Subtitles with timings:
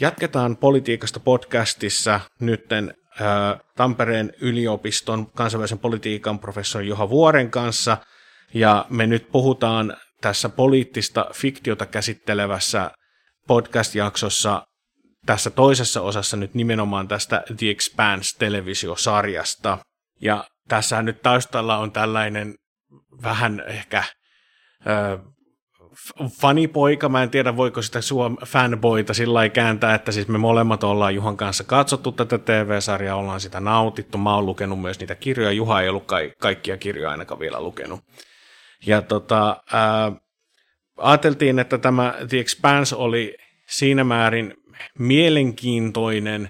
[0.00, 2.94] Jatketaan politiikasta podcastissa nytten
[3.76, 7.96] Tampereen yliopiston kansainvälisen politiikan professori Juha Vuoren kanssa.
[8.54, 12.90] Ja me nyt puhutaan tässä poliittista fiktiota käsittelevässä
[13.46, 14.66] podcast-jaksossa
[15.26, 19.78] tässä toisessa osassa nyt nimenomaan tästä The Expanse-televisiosarjasta.
[20.20, 22.54] Ja tässä nyt taustalla on tällainen
[23.22, 24.04] vähän ehkä
[26.40, 31.14] fanipoika, mä en tiedä voiko sitä suom fanboita sillä kääntää, että siis me molemmat ollaan
[31.14, 35.80] Juhan kanssa katsottu tätä TV-sarjaa, ollaan sitä nautittu, mä oon lukenut myös niitä kirjoja, Juha
[35.80, 38.00] ei ollut ka- kaikkia kirjoja ainakaan vielä lukenut.
[38.86, 40.12] Ja tota, ää,
[40.96, 43.36] ajateltiin, että tämä The Expanse oli
[43.68, 44.54] siinä määrin
[44.98, 46.48] mielenkiintoinen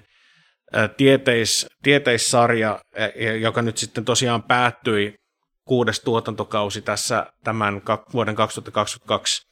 [0.73, 2.79] ää, tieteis, tieteissarja,
[3.41, 5.15] joka nyt sitten tosiaan päättyi
[5.67, 7.81] kuudes tuotantokausi tässä tämän
[8.13, 9.46] vuoden 2022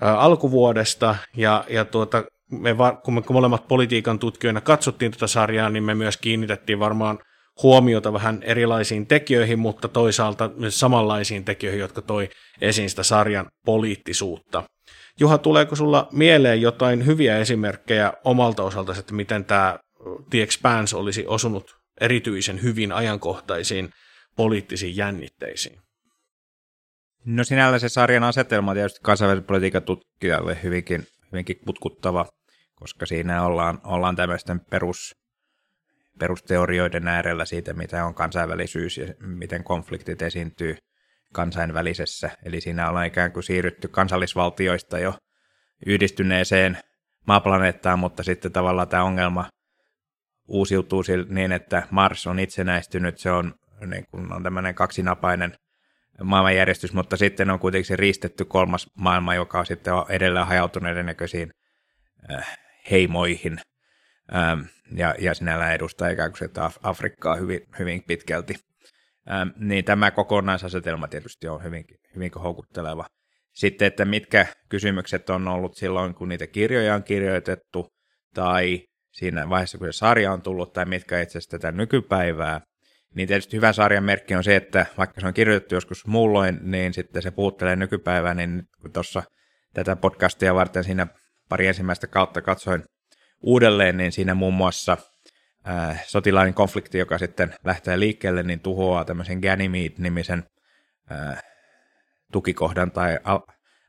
[0.00, 5.94] alkuvuodesta, ja, ja tuota, me, kun me molemmat politiikan tutkijoina katsottiin tätä sarjaa, niin me
[5.94, 7.18] myös kiinnitettiin varmaan
[7.62, 12.28] huomiota vähän erilaisiin tekijöihin, mutta toisaalta myös samanlaisiin tekijöihin, jotka toi
[12.60, 14.64] esiin sitä sarjan poliittisuutta.
[15.20, 19.78] Juha, tuleeko sulla mieleen jotain hyviä esimerkkejä omalta osalta, että miten tämä
[20.30, 23.90] The Expanse olisi osunut erityisen hyvin ajankohtaisiin
[24.36, 25.80] poliittisiin jännitteisiin?
[27.24, 32.26] No sinällä se sarjan asetelma tietysti kansainvälisen politiikan tutkijalle hyvinkin, hyvinkin putkuttava,
[32.74, 35.14] koska siinä ollaan, ollaan tämmöisten perus,
[36.18, 40.76] perusteorioiden äärellä siitä, mitä on kansainvälisyys ja miten konfliktit esiintyy
[41.32, 42.30] kansainvälisessä.
[42.44, 45.14] Eli siinä ollaan ikään kuin siirrytty kansallisvaltioista jo
[45.86, 46.78] yhdistyneeseen
[47.26, 49.48] maaplaneettaan, mutta sitten tavallaan tämä ongelma
[50.48, 53.54] uusiutuu niin, että Mars on itsenäistynyt, se on,
[53.86, 55.54] niin kuin on tämmöinen kaksinapainen
[56.22, 61.50] maailmanjärjestys, mutta sitten on kuitenkin se riistetty kolmas maailma, joka on sitten edelleen hajautuneiden näköisiin
[62.30, 62.58] äh,
[62.90, 63.60] heimoihin.
[64.34, 64.60] Ähm,
[64.96, 68.54] ja, ja sinällään edustaa ikään kuin sitä Afrikkaa hyvin, hyvin pitkälti.
[69.30, 73.06] Ähm, niin tämä kokonaisasetelma tietysti on hyvinkin, hyvinkin houkutteleva.
[73.54, 77.88] Sitten, että mitkä kysymykset on ollut silloin, kun niitä kirjoja on kirjoitettu,
[78.34, 82.60] tai siinä vaiheessa, kun se sarja on tullut, tai mitkä itse asiassa tätä nykypäivää,
[83.14, 86.94] niin tietysti hyvän sarjan merkki on se, että vaikka se on kirjoitettu joskus muulloin, niin
[86.94, 89.22] sitten se puuttelee nykypäivää, niin kun tuossa
[89.74, 91.06] tätä podcastia varten siinä
[91.48, 92.84] pari ensimmäistä kautta katsoin
[93.42, 94.96] uudelleen, niin siinä muun muassa
[95.68, 100.42] äh, sotilainen konflikti, joka sitten lähtee liikkeelle, niin tuhoaa tämmöisen Ganymede-nimisen
[101.12, 101.42] äh,
[102.32, 103.18] tukikohdan tai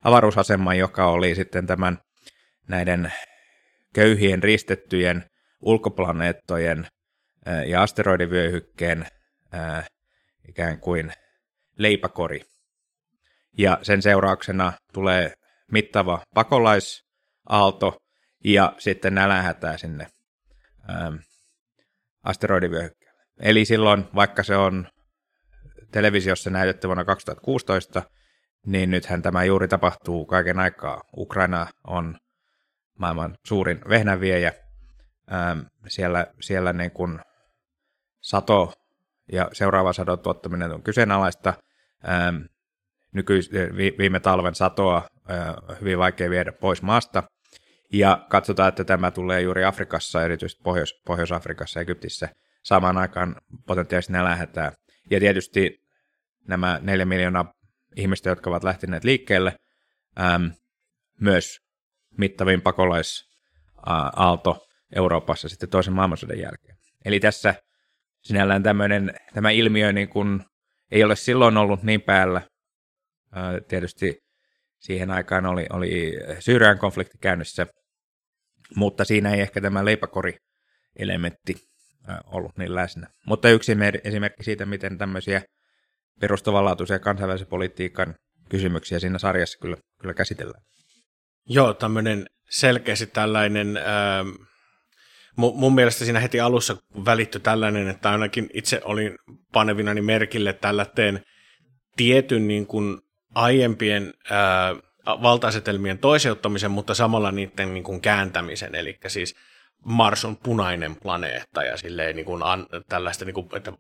[0.03, 1.97] avaruusaseman, joka oli sitten tämän
[2.67, 3.13] näiden
[3.93, 5.23] köyhien ristettyjen
[5.61, 6.87] ulkoplaneettojen
[7.67, 9.05] ja asteroidivyöhykkeen
[10.49, 11.13] ikään kuin
[11.77, 12.41] leipäkori.
[13.57, 15.33] Ja sen seurauksena tulee
[15.71, 17.97] mittava pakolaisaalto
[18.43, 20.07] ja sitten nälähätää sinne
[22.23, 23.23] asteroidivyöhykkeelle.
[23.39, 24.87] Eli silloin, vaikka se on
[25.91, 28.03] televisiossa näytetty vuonna 2016,
[28.65, 31.01] niin nythän tämä juuri tapahtuu kaiken aikaa.
[31.17, 32.17] Ukraina on
[32.99, 34.53] maailman suurin vehnäviejä.
[35.87, 37.19] Siellä siellä niin kuin
[38.21, 38.73] sato
[39.31, 41.53] ja seuraava sadon tuottaminen on kyseenalaista.
[42.09, 42.35] Ähm,
[43.11, 43.51] nykyis-
[43.97, 45.07] viime talven satoa äh,
[45.81, 47.23] hyvin vaikea viedä pois maasta.
[47.93, 52.29] Ja katsotaan, että tämä tulee juuri Afrikassa, erityisesti Pohjois- Pohjois-Afrikassa ja Egyptissä,
[52.63, 53.35] samaan aikaan
[53.67, 54.71] potentiaalisesti nälähätää.
[55.11, 55.77] Ja tietysti
[56.47, 57.53] nämä neljä miljoonaa
[57.95, 59.55] ihmistä, jotka ovat lähteneet liikkeelle,
[60.19, 60.51] äm,
[61.21, 61.59] myös
[62.17, 64.65] mittavin pakolaisaalto
[64.95, 66.77] Euroopassa sitten toisen maailmansodan jälkeen.
[67.05, 67.55] Eli tässä
[68.23, 70.43] sinällään tämmöinen, tämä ilmiö niin kuin
[70.91, 72.41] ei ole silloin ollut niin päällä.
[73.31, 74.17] Ää, tietysti
[74.79, 77.67] siihen aikaan oli, oli Syyrian konflikti käynnissä,
[78.75, 81.55] mutta siinä ei ehkä tämä leipäkori-elementti
[82.25, 83.07] ollut niin läsnä.
[83.25, 83.71] Mutta yksi
[84.03, 85.41] esimerkki siitä, miten tämmöisiä
[86.19, 88.15] perustavanlaatuisia kansainvälisen politiikan
[88.49, 90.63] kysymyksiä siinä sarjassa kyllä, kyllä käsitellään.
[91.45, 94.25] Joo, tämmöinen selkeästi tällainen, ää,
[95.39, 99.15] mun mielestä siinä heti alussa välittyi tällainen, että ainakin itse olin
[99.53, 101.23] panevinani merkille tälläteen
[101.95, 102.97] tietyn niin kuin
[103.35, 104.75] aiempien ää,
[105.05, 109.35] valtaisetelmien toiseuttamisen, mutta samalla niiden niin kuin kääntämisen, eli siis
[109.85, 113.73] Mars on punainen planeetta ja silleen niin kuin an, tällaista, niin kuin, että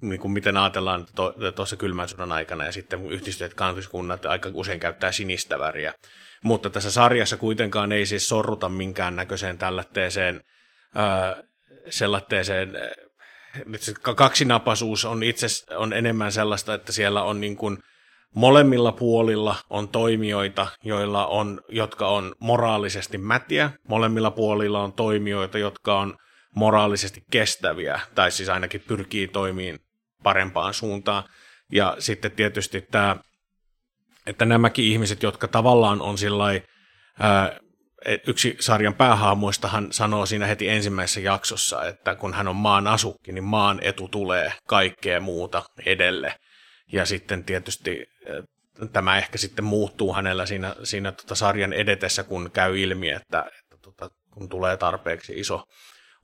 [0.00, 1.06] niin kuin miten ajatellaan
[1.54, 5.94] tuossa kylmän sodan aikana ja sitten yhdistyneet kansalliskunnat aika usein käyttää sinistä väriä.
[6.44, 9.58] Mutta tässä sarjassa kuitenkaan ei siis sorruta minkään näköiseen
[10.92, 11.44] tällaiseen
[11.90, 12.72] sellaiseen
[14.16, 15.46] kaksinapaisuus on itse
[15.76, 17.78] on enemmän sellaista, että siellä on niin kuin,
[18.34, 25.98] molemmilla puolilla on toimijoita, joilla on, jotka on moraalisesti mätiä, molemmilla puolilla on toimijoita, jotka
[25.98, 26.16] on
[26.54, 29.78] moraalisesti kestäviä, tai siis ainakin pyrkii toimiin
[30.22, 31.24] parempaan suuntaan.
[31.72, 33.16] Ja sitten tietysti tämä,
[34.26, 36.44] että nämäkin ihmiset, jotka tavallaan on sillä
[38.26, 43.44] yksi sarjan päähaamoistahan sanoo siinä heti ensimmäisessä jaksossa, että kun hän on maan asukki, niin
[43.44, 46.34] maan etu tulee kaikkea muuta edelle.
[46.92, 48.06] Ja sitten tietysti
[48.92, 53.76] tämä ehkä sitten muuttuu hänellä siinä, siinä tota sarjan edetessä, kun käy ilmi, että, että
[53.82, 55.64] tota, kun tulee tarpeeksi iso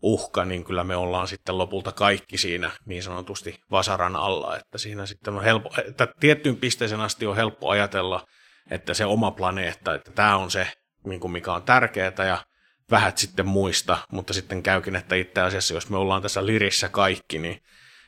[0.02, 5.06] uhka, niin kyllä me ollaan sitten lopulta kaikki siinä niin sanotusti vasaran alla, että siinä
[5.06, 8.24] sitten on helppo, että tiettyyn pisteeseen asti on helppo ajatella,
[8.70, 10.68] että se oma planeetta, että tämä on se,
[11.06, 12.38] niin kuin mikä on tärkeää ja
[12.90, 17.38] vähät sitten muista, mutta sitten käykin, että itse asiassa jos me ollaan tässä lirissä kaikki,
[17.38, 17.62] niin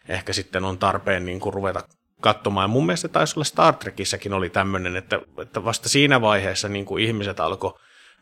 [0.08, 1.80] ehkä sitten on tarpeen niin kuin ruveta
[2.20, 2.64] katsomaan.
[2.64, 6.84] Ja mun mielestä taisi olla Star Trekissäkin oli tämmöinen, että, että vasta siinä vaiheessa niin
[6.84, 7.74] kuin ihmiset alkoi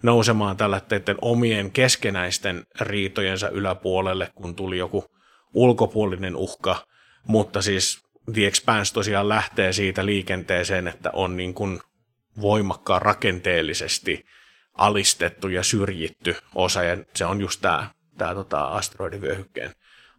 [0.02, 0.80] nousemaan tällä
[1.20, 5.04] omien keskenäisten riitojensa yläpuolelle, kun tuli joku
[5.54, 6.86] ulkopuolinen uhka,
[7.26, 11.80] mutta siis The Expanse tosiaan lähtee siitä liikenteeseen, että on niin kuin
[12.40, 14.24] voimakkaan rakenteellisesti
[14.76, 19.72] alistettu ja syrjitty osa, ja se on just tämä, tämä tota asteroidivyöhykkeen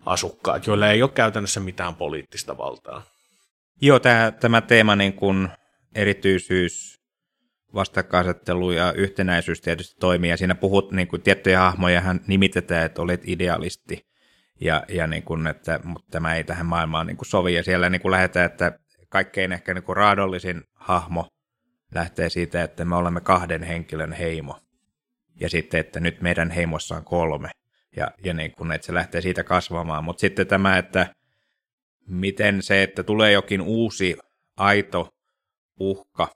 [0.05, 3.03] asukkaat, joilla ei ole käytännössä mitään poliittista valtaa.
[3.81, 5.49] Joo, tämä, tämä teema niin kuin
[5.95, 6.97] erityisyys,
[7.73, 13.01] vastakkainasettelu ja yhtenäisyys tietysti toimii, ja siinä puhut niin kuin tiettyjä hahmoja, hän nimitetään, että
[13.01, 14.07] olet idealisti,
[14.61, 17.89] ja, ja niin kuin, että, mutta tämä ei tähän maailmaan niin kuin sovi, ja siellä
[17.89, 18.79] niin kuin lähdetään, että
[19.09, 21.27] kaikkein ehkä niin kuin raadollisin hahmo
[21.95, 24.59] lähtee siitä, että me olemme kahden henkilön heimo,
[25.39, 27.49] ja sitten, että nyt meidän heimossa on kolme,
[27.95, 31.07] ja, ja niin kuin, että se lähtee siitä kasvamaan, mutta sitten tämä, että
[32.07, 34.17] miten se, että tulee jokin uusi
[34.57, 35.09] aito
[35.79, 36.27] uhka,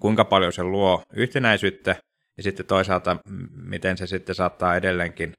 [0.00, 1.96] kuinka paljon se luo yhtenäisyyttä
[2.36, 3.16] ja sitten toisaalta
[3.50, 5.32] miten se sitten saattaa edelleenkin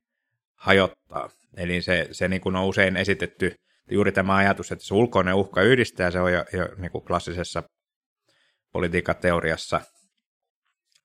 [0.56, 1.30] hajottaa.
[1.58, 3.56] Eli se, se niin kuin on usein esitetty
[3.92, 7.64] juuri tämä ajatus, että se ulkoinen uhka yhdistää, se on jo, jo niin kuin klassisessa
[8.77, 9.81] politiikateoriassa.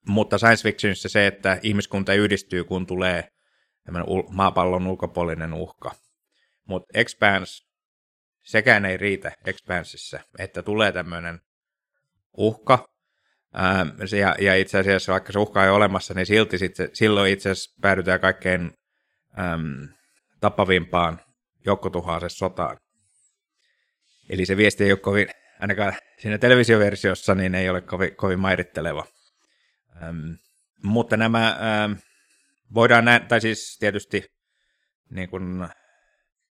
[0.09, 3.29] Mutta science fictionissa se, että ihmiskunta yhdistyy, kun tulee
[4.29, 5.91] maapallon ulkopuolinen uhka.
[6.65, 7.65] Mutta Expanse
[8.43, 11.41] sekään ei riitä Expansissä, että tulee tämmöinen
[12.37, 12.89] uhka,
[13.53, 13.87] ää,
[14.19, 17.51] ja, ja itse asiassa vaikka se uhka ei ole olemassa, niin silti sitten, silloin itse
[17.51, 18.73] asiassa päädytään kaikkein
[19.39, 19.89] äm,
[20.41, 21.21] tappavimpaan
[21.67, 22.77] joukkotuhaaseen sotaan.
[24.31, 25.29] Eli se viesti ei ole kovin,
[25.63, 29.07] ainakaan siinä televisioversiossa, niin ei ole kovin, kovin mairitteleva.
[30.03, 30.37] Äm,
[30.83, 31.49] mutta nämä
[31.85, 31.97] äm,
[32.75, 34.25] voidaan nähdä, tai siis tietysti
[35.11, 35.69] niin kuin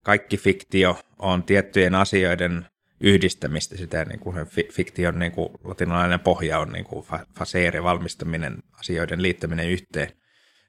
[0.04, 2.66] kaikki fiktio on tiettyjen asioiden
[3.00, 4.36] yhdistämistä, sitä niin kuin
[4.72, 7.06] fiktion niin kuin latinalainen pohja on niin kuin
[7.38, 10.08] faseere, valmistaminen, asioiden liittäminen yhteen,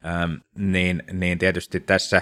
[0.06, 2.22] ähm, niin, niin tietysti tässä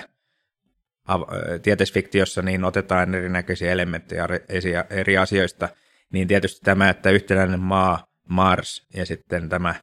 [1.61, 4.27] tieteisfiktiossa niin otetaan erinäköisiä elementtejä
[4.89, 5.69] eri asioista,
[6.13, 9.75] niin tietysti tämä, että yhtenäinen maa, Mars ja sitten tämä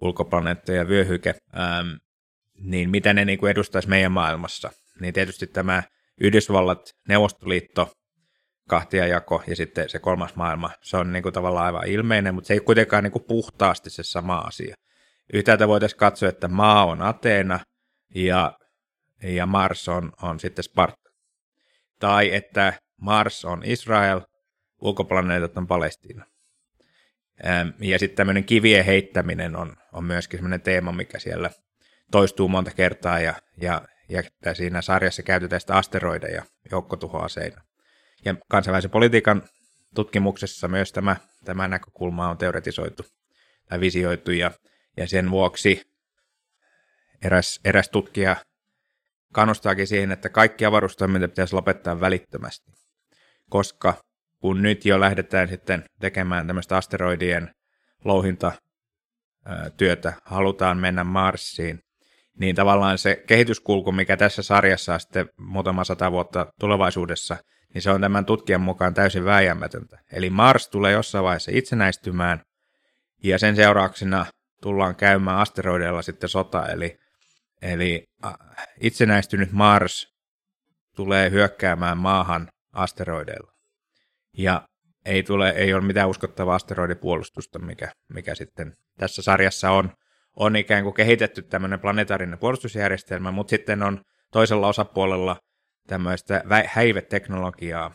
[0.00, 1.88] ulkoplaneetta ja vyöhyke, ähm,
[2.60, 4.70] niin mitä ne niin kuin edustaisi meidän maailmassa,
[5.00, 5.82] niin tietysti tämä
[6.20, 7.92] Yhdysvallat, Neuvostoliitto,
[8.68, 10.70] kahtiajako ja sitten se kolmas maailma.
[10.82, 14.02] Se on niin kuin tavallaan aivan ilmeinen, mutta se ei kuitenkaan niin kuin puhtaasti se
[14.02, 14.74] sama asia.
[15.32, 17.60] Yhtäältä voitaisiin katsoa, että maa on Ateena
[18.14, 18.58] ja,
[19.22, 21.10] ja Mars on, on sitten Sparta.
[22.00, 24.20] Tai että Mars on Israel,
[24.84, 26.24] ulkoplaneetat on Palestiina.
[27.80, 31.50] Ja sitten tämmöinen kivien heittäminen on, on myöskin semmoinen teema, mikä siellä
[32.10, 34.22] toistuu monta kertaa ja, ja ja
[34.54, 37.62] siinä sarjassa käytetään sitä asteroideja joukkotuhoaseina.
[38.24, 39.42] Ja kansainvälisen politiikan
[39.94, 43.02] tutkimuksessa myös tämä, tämä näkökulma on teoretisoitu
[43.68, 44.50] tai visioitu, ja,
[44.96, 45.82] ja sen vuoksi
[47.24, 48.36] eräs, eräs tutkija
[49.32, 52.72] kannustaakin siihen, että kaikki avaruustoiminta pitäisi lopettaa välittömästi,
[53.50, 53.94] koska
[54.44, 57.50] kun nyt jo lähdetään sitten tekemään tämmöistä asteroidien
[58.04, 61.80] louhintatyötä, halutaan mennä Marsiin,
[62.38, 67.36] niin tavallaan se kehityskulku, mikä tässä sarjassa on sitten muutama sata vuotta tulevaisuudessa,
[67.74, 69.98] niin se on tämän tutkijan mukaan täysin vääjäämätöntä.
[70.12, 72.40] Eli Mars tulee jossain vaiheessa itsenäistymään,
[73.22, 74.26] ja sen seurauksena
[74.62, 76.96] tullaan käymään asteroideilla sitten sota, eli,
[77.62, 78.04] eli
[78.80, 80.06] itsenäistynyt Mars
[80.96, 83.53] tulee hyökkäämään maahan asteroideilla.
[84.38, 84.68] Ja
[85.04, 89.90] ei, tule, ei ole mitään uskottavaa asteroidipuolustusta, mikä, mikä sitten tässä sarjassa on
[90.36, 94.00] on ikään kuin kehitetty tämmöinen planetaarinen puolustusjärjestelmä, mutta sitten on
[94.32, 95.36] toisella osapuolella
[95.86, 97.94] tämmöistä häiveteknologiaa,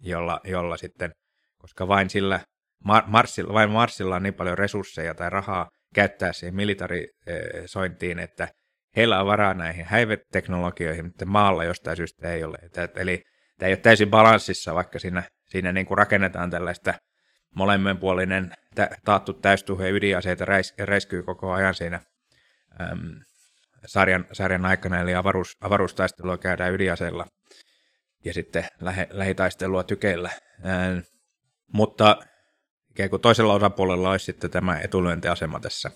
[0.00, 1.10] jolla, jolla sitten,
[1.58, 2.40] koska vain sillä
[2.88, 8.48] Mar- Marsilla, vain Marsilla on niin paljon resursseja tai rahaa käyttää siihen militarisointiin, että
[8.96, 12.58] heillä on varaa näihin häiveteknologioihin, mutta maalla jostain syystä ei ole.
[12.96, 13.22] Eli
[13.58, 16.94] tämä ei ole täysin balanssissa, vaikka siinä, siinä niin kuin rakennetaan tällaista
[17.54, 18.52] molemminpuolinen
[19.04, 22.00] taattu täystuhe ydinaseita räis, räiskyy koko ajan siinä
[22.80, 23.20] äm,
[23.86, 27.26] sarjan, sarjan aikana, eli avaruus, avaruustaistelua käydään ydinaseilla
[28.24, 30.30] ja sitten lähe, lähitaistelua tykeillä.
[30.66, 30.98] Ähm,
[31.72, 32.16] mutta
[32.90, 35.90] ikään kuin toisella osapuolella olisi sitten tämä etulyöntiasema tässä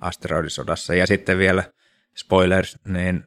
[0.00, 0.94] asteroidisodassa.
[0.94, 1.64] Ja sitten vielä
[2.16, 3.24] spoilers, niin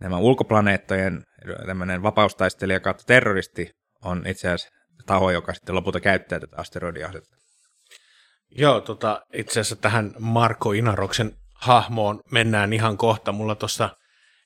[0.00, 1.22] nämä ulkoplaneettojen
[1.66, 3.70] tämmöinen vapaustaistelija kautta terroristi
[4.06, 4.68] on itse asiassa
[5.06, 7.36] taho, joka sitten lopulta käyttää tätä asteroidiasetta.
[8.50, 13.32] Joo, tota, itse asiassa tähän Marko Inaroksen hahmoon mennään ihan kohta.
[13.32, 13.90] Mulla tuossa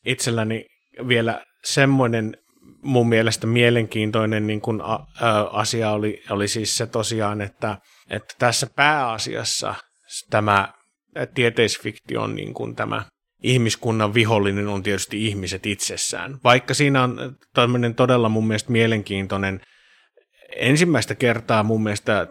[0.06, 0.66] itselläni
[1.08, 2.36] vielä semmoinen
[2.82, 7.78] mun mielestä mielenkiintoinen niin kun a, ä, asia oli, oli siis se tosiaan, että,
[8.10, 9.74] että tässä pääasiassa
[10.30, 10.72] tämä
[11.34, 13.04] tieteisfiktion niin kuin tämä
[13.42, 16.38] ihmiskunnan vihollinen on tietysti ihmiset itsessään.
[16.44, 19.60] Vaikka siinä on tämmöinen todella mun mielestä mielenkiintoinen,
[20.56, 22.26] ensimmäistä kertaa mun mielestä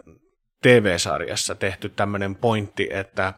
[0.62, 3.34] TV-sarjassa tehty tämmöinen pointti, että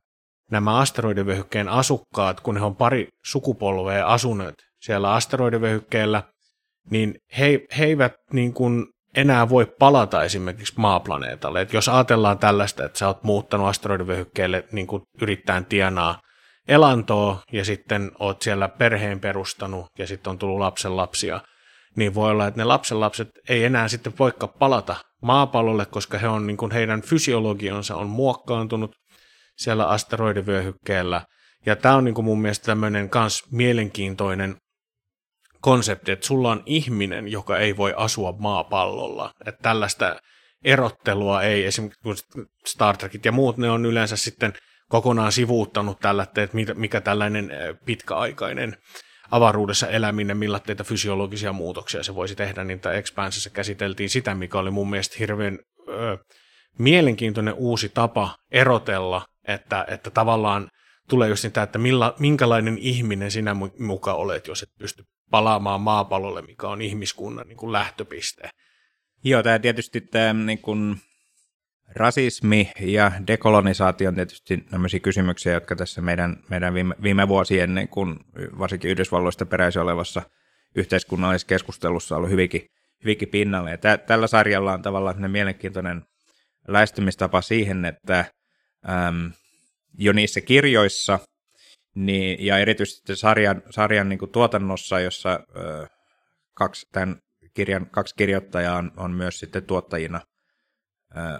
[0.50, 6.23] nämä asteroidivyöhykkeen asukkaat, kun he on pari sukupolvea asuneet siellä asteroidivyöhykkeellä,
[6.91, 8.87] niin he, he eivät niin kuin
[9.17, 11.61] enää voi palata esimerkiksi maaplaneetalle.
[11.61, 16.21] Et jos ajatellaan tällaista, että sä oot muuttanut asteroidivyöhykkeelle niin kuin yrittäen tienaa
[16.69, 21.40] elantoa ja sitten oot siellä perheen perustanut ja sitten on tullut lapsen lapsia,
[21.97, 26.47] niin voi olla, että ne lapsenlapset ei enää sitten voikka palata maapallolle, koska he on,
[26.47, 28.95] niin kuin heidän fysiologionsa on muokkaantunut
[29.57, 31.23] siellä asteroidivyöhykkeellä.
[31.66, 34.57] Ja tämä on niin kuin mun mielestä tämmöinen kans mielenkiintoinen
[35.61, 39.33] konsepti, että sulla on ihminen, joka ei voi asua maapallolla.
[39.47, 40.16] Että tällaista
[40.64, 42.25] erottelua ei, esimerkiksi
[42.66, 44.52] Star Trekit ja muut, ne on yleensä sitten
[44.92, 47.50] kokonaan sivuuttanut tällä, että mikä tällainen
[47.84, 48.76] pitkäaikainen
[49.30, 54.70] avaruudessa eläminen, millaisia fysiologisia muutoksia se voisi tehdä, niin tämä Expansissa käsiteltiin sitä, mikä oli
[54.70, 55.58] mun mielestä hirveän
[55.88, 56.18] ö,
[56.78, 60.68] mielenkiintoinen uusi tapa erotella, että, että tavallaan
[61.08, 66.42] tulee just sitä, että milla, minkälainen ihminen sinä muka olet, jos et pysty palaamaan maapallolle,
[66.42, 68.50] mikä on ihmiskunnan niin kuin lähtöpiste.
[69.25, 70.96] Joo, tämä tietysti tämä niin kuin,
[71.96, 78.16] rasismi ja dekolonisaatio on tietysti tämmöisiä kysymyksiä, jotka tässä meidän, meidän viime, viime vuosien, kuin
[78.58, 80.22] varsinkin Yhdysvalloista peräisin olevassa
[80.76, 82.62] yhteiskunnallisessa keskustelussa ollut hyvinkin,
[83.04, 83.70] hyvinkin pinnalle.
[83.70, 86.02] Ja tä, tällä sarjalla on tavallaan mielenkiintoinen
[86.68, 88.25] lähestymistapa siihen, että
[88.88, 89.32] äm,
[89.99, 91.18] jo niissä kirjoissa–
[91.94, 95.87] niin, ja erityisesti sarjan, sarjan niin tuotannossa, jossa ö,
[96.54, 97.16] kaksi, tämän
[97.54, 100.20] kirjan kaksi kirjoittajaa on, on myös sitten tuottajina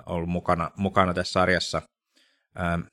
[0.07, 1.83] ollut mukana, mukana tässä sarjassa.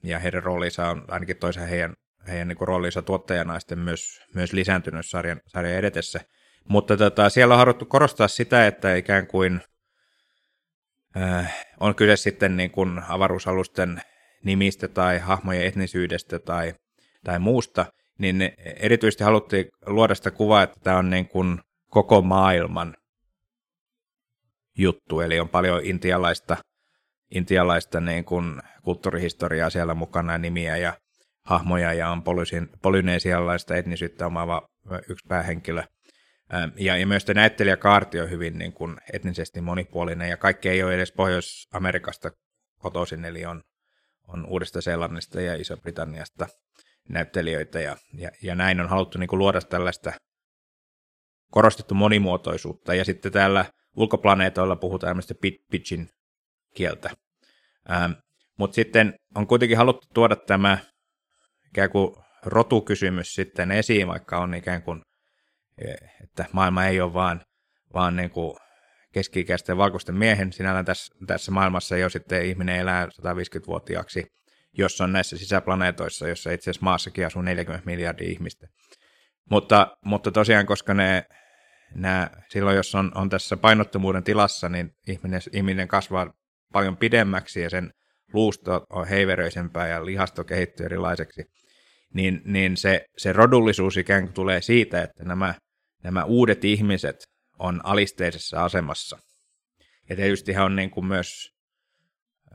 [0.03, 1.93] Ja heidän roolinsa on ainakin toisen heidän,
[2.27, 6.19] heidän niin roolinsa tuottajana sitten myös, myös lisääntynyt sarjan, sarjan edetessä.
[6.69, 9.61] Mutta tota, siellä on haluttu korostaa sitä, että ikään kuin
[11.17, 11.43] ö,
[11.79, 14.01] on kyse sitten niin kuin avaruusalusten
[14.43, 16.73] nimistä tai hahmojen etnisyydestä tai
[17.23, 17.85] tai muusta,
[18.17, 21.59] niin erityisesti haluttiin luoda sitä kuvaa, että tämä on niin kuin
[21.89, 22.95] koko maailman
[24.77, 26.57] juttu, eli on paljon intialaista,
[27.31, 30.93] intialaista niin kuin kulttuurihistoriaa siellä mukana, nimiä ja
[31.45, 32.23] hahmoja, ja on
[32.81, 34.67] polyneesialaista etnisyyttä omaava
[35.09, 35.83] yksi päähenkilö.
[36.75, 41.11] Ja, ja myös näyttelijäkaarti on hyvin niin kuin etnisesti monipuolinen, ja kaikki ei ole edes
[41.11, 42.31] Pohjois-Amerikasta
[42.79, 43.61] kotoisin, eli on,
[44.27, 46.47] on Uudesta-Seelannista ja Iso-Britanniasta
[47.09, 50.13] näyttelijöitä ja, ja, ja näin on haluttu niin kuin luoda tällaista
[51.51, 55.33] korostettu monimuotoisuutta ja sitten täällä ulkoplaneetoilla puhutaan tämmöistä
[55.71, 56.09] pitchin
[56.75, 57.09] kieltä.
[57.91, 58.11] Ähm,
[58.57, 60.77] Mutta sitten on kuitenkin haluttu tuoda tämä
[61.67, 65.01] ikään kuin rotukysymys sitten esiin, vaikka on ikään kuin,
[65.77, 67.41] e, että maailma ei ole vaan,
[67.93, 68.57] vaan niin kuin
[69.13, 70.53] keski-ikäisten valkoisten miehen.
[70.53, 74.23] Sinällään tässä, tässä maailmassa jo sitten ihminen elää 150-vuotiaaksi
[74.77, 78.67] jos on näissä sisäplaneetoissa, jossa itse asiassa maassakin asuu 40 miljardia ihmistä.
[79.49, 81.23] Mutta, mutta tosiaan, koska ne,
[81.95, 86.33] nämä, silloin jos on, on tässä painottomuuden tilassa, niin ihminen, ihminen kasvaa
[86.73, 87.91] paljon pidemmäksi ja sen
[88.33, 91.43] luusto on heiveröisempää ja lihasto kehittyy erilaiseksi,
[92.13, 95.53] niin, niin se, se rodullisuus ikään kuin tulee siitä, että nämä,
[96.03, 97.15] nämä uudet ihmiset
[97.59, 99.17] on alisteisessa asemassa.
[100.09, 101.49] Ja tietysti he on niin kuin myös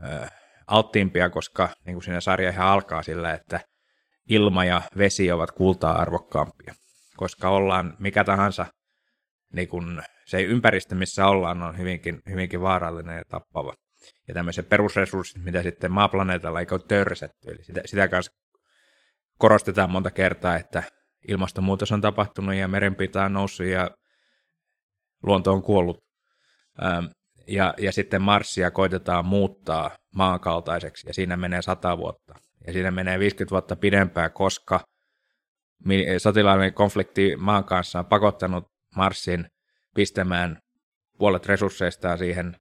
[0.04, 0.30] äh,
[0.66, 3.61] alttiimpia, koska niin kuin siinä sarja ihan alkaa sillä, että
[4.28, 6.75] ilma ja vesi ovat kultaa arvokkaampia,
[7.16, 8.66] koska ollaan mikä tahansa,
[9.52, 13.75] niin kuin se ympäristö, missä ollaan, on hyvinkin, hyvinkin vaarallinen ja tappava.
[14.28, 17.50] Ja tämmöiset perusresurssit, mitä sitten maaplaneetalla ei ole törsätty.
[17.50, 18.32] Eli sitä, sitä kanssa
[19.38, 20.82] korostetaan monta kertaa, että
[21.28, 23.90] ilmastonmuutos on tapahtunut ja merenpinta on noussut ja
[25.23, 25.99] luonto on kuollut.
[26.82, 27.04] Ähm,
[27.46, 32.34] ja, ja sitten Marsia koitetaan muuttaa maankaltaiseksi, ja siinä menee 100 vuotta.
[32.66, 34.80] Ja siinä menee 50 vuotta pidempään, koska
[36.18, 38.64] sotilaallinen konflikti maan kanssa on pakottanut
[38.96, 39.46] Marsin
[39.94, 40.58] pistämään
[41.18, 42.56] puolet resursseistaan siihen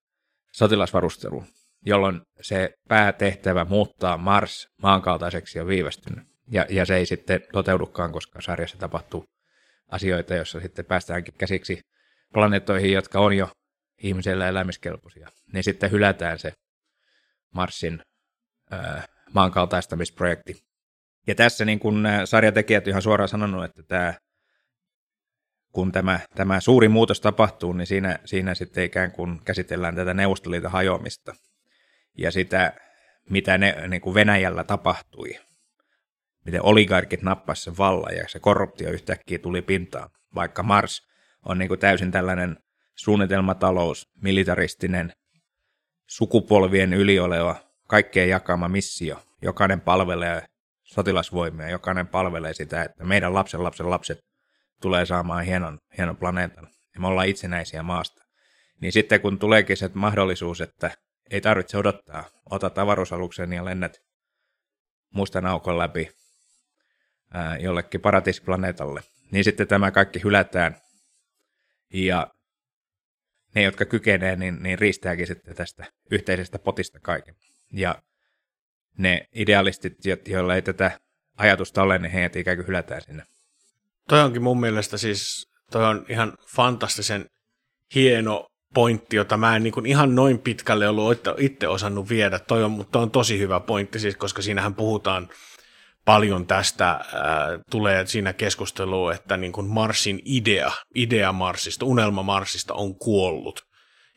[0.53, 1.45] sotilasvarusteluun,
[1.86, 6.24] jolloin se päätehtävä muuttaa Mars maankaltaiseksi on viivästynyt.
[6.51, 9.25] Ja, ja se ei sitten toteudukaan, koska sarjassa tapahtuu
[9.91, 11.79] asioita, joissa sitten päästäänkin käsiksi
[12.33, 13.50] planeettoihin, jotka on jo
[14.03, 15.29] ihmisellä elämiskelpoisia.
[15.53, 16.51] Niin sitten hylätään se
[17.53, 18.00] Marsin
[18.72, 20.55] ää, maankaltaistamisprojekti.
[21.27, 24.13] Ja tässä niin kun sarjatekijät ihan suoraan sanonut, että tämä,
[25.74, 30.72] kun tämä, tämä suuri muutos tapahtuu, niin siinä, siinä sitten ikään kuin käsitellään tätä Neuvostoliiton
[30.72, 31.34] hajoamista
[32.18, 32.74] ja sitä,
[33.30, 35.39] mitä ne, niin kuin Venäjällä tapahtui.
[36.46, 41.01] Miten oligarkit nappasivat sen vallan ja se korruptio yhtäkkiä tuli pintaan, vaikka Mars
[41.46, 42.58] on niin kuin täysin tällainen
[42.96, 45.12] suunnitelmatalous, militaristinen,
[46.10, 47.56] sukupolvien yli oleva,
[47.88, 49.24] kaikkeen jakama missio.
[49.42, 50.46] Jokainen palvelee
[50.84, 54.18] sotilasvoimia, jokainen palvelee sitä, että meidän lapsen lapsen lapset
[54.83, 56.67] tulee saamaan hienon, hienon planeetan.
[56.93, 58.23] Ja me ollaan itsenäisiä maasta.
[58.81, 60.91] Niin sitten kun tuleekin se mahdollisuus, että
[61.31, 63.97] ei tarvitse odottaa, otat avaruusaluksen ja lennät
[65.13, 66.09] mustan aukon läpi
[67.33, 70.75] ää, jollekin paratiisiplaneetalle, niin sitten tämä kaikki hylätään
[71.93, 72.27] ja
[73.55, 77.35] ne, jotka kykenee, niin, niin riistääkin sitten tästä yhteisestä potista kaiken.
[77.71, 78.01] Ja
[78.97, 79.93] ne idealistit,
[80.27, 80.99] joilla ei tätä
[81.37, 83.23] ajatusta ole, niin heidät ikään kuin hylätään sinne.
[84.10, 87.25] Toi onkin mun mielestä siis, toi on ihan fantastisen
[87.95, 92.39] hieno pointti, jota mä en niin kuin ihan noin pitkälle ollut itse osannut viedä.
[92.39, 95.29] Toi on, mutta toi on tosi hyvä pointti, siis, koska siinähän puhutaan
[96.05, 97.01] paljon tästä, äh,
[97.72, 103.59] tulee siinä keskustelua, että niin kuin Marsin idea, idea Marsista, unelma Marsista on kuollut.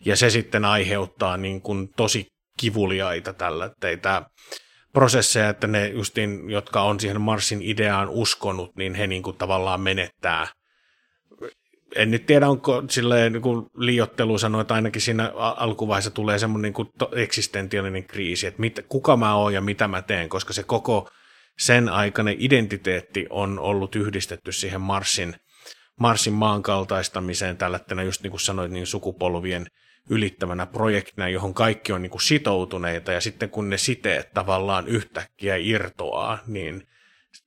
[0.05, 2.27] Ja se sitten aiheuttaa niin kuin tosi
[2.59, 4.23] kivuliaita tällä teitä
[4.97, 9.81] prosesseja, että ne justiin, jotka on siihen Marsin ideaan uskonut, niin he niin kuin tavallaan
[9.81, 10.47] menettää.
[11.97, 16.75] En nyt tiedä, onko silleen niin kuin liiottelu sanoi, että ainakin siinä alkuvaiheessa tulee semmoinen
[16.79, 21.11] niin eksistentiaalinen kriisi, että mit, kuka mä oon ja mitä mä teen, koska se koko
[21.59, 25.35] sen aikainen identiteetti on ollut yhdistetty siihen Marsin,
[26.01, 29.67] Marsin maankaltaistamiseen tällä just niin kuin sanoit, niin sukupolvien
[30.11, 35.57] ylittävänä projektina, johon kaikki on niin kuin sitoutuneita, ja sitten kun ne siteet tavallaan yhtäkkiä
[35.57, 36.89] irtoaa, niin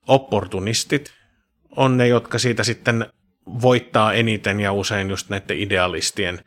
[0.08, 1.14] opportunistit
[1.76, 3.06] on ne, jotka siitä sitten
[3.62, 6.40] voittaa eniten ja usein just näiden idealistien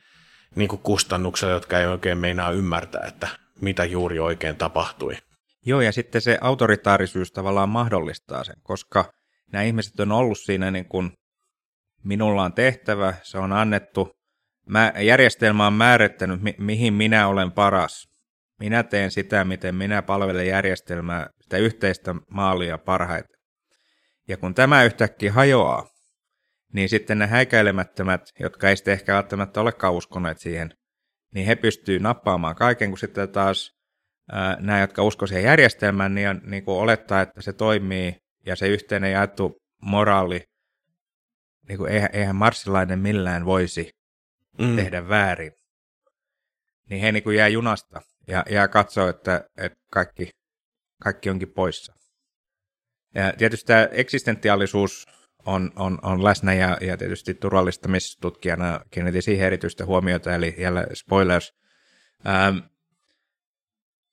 [0.54, 3.28] niin kuin kustannuksella, jotka ei oikein meinaa ymmärtää, että
[3.60, 5.16] mitä juuri oikein tapahtui.
[5.66, 9.12] Joo, ja sitten se autoritaarisuus tavallaan mahdollistaa sen, koska
[9.52, 11.12] nämä ihmiset on ollut siinä niin kuin
[12.04, 14.12] minulla on tehtävä, se on annettu,
[14.66, 18.08] mä, järjestelmä on määrittänyt, mi- mihin minä olen paras.
[18.60, 23.36] Minä teen sitä, miten minä palvelen järjestelmää, sitä yhteistä maalia parhaiten.
[24.28, 25.86] Ja kun tämä yhtäkkiä hajoaa,
[26.72, 30.70] niin sitten ne häikäilemättömät, jotka ei sitten ehkä välttämättä olekaan uskoneet siihen,
[31.34, 33.70] niin he pystyy nappaamaan kaiken, kun sitten taas
[34.32, 38.68] ää, nämä, jotka uskoo siihen järjestelmään, niin, niin kuin olettaa, että se toimii ja se
[38.68, 40.42] yhteinen jaettu moraali,
[41.68, 43.90] niin kuin eihän, eihän marssilainen millään voisi
[44.64, 44.76] mm.
[44.76, 45.52] tehdä väärin.
[46.90, 50.30] Niin he niin kuin jää junasta ja, ja katsoo, että, että kaikki,
[51.02, 51.92] kaikki onkin poissa.
[53.14, 55.06] Ja tietysti tämä eksistentiaalisuus
[55.46, 61.52] on, on, on läsnä ja, ja tietysti turvallistamistutkijana kiinnitin siihen erityistä huomiota, eli jälleen spoilers.
[62.26, 62.58] Ähm,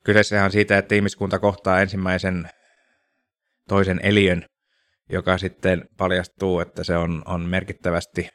[0.04, 2.50] kyseessä on siitä, että ihmiskunta kohtaa ensimmäisen
[3.68, 4.46] toisen eliön,
[5.10, 8.30] joka sitten paljastuu, että se on, on merkittävästi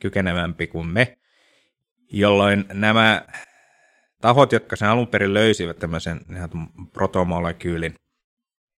[0.00, 1.16] kykenevämpi kuin me,
[2.12, 3.26] jolloin nämä
[4.20, 6.20] tahot, jotka sen alun perin löysivät tämmöisen
[6.92, 7.94] protomolekyylin,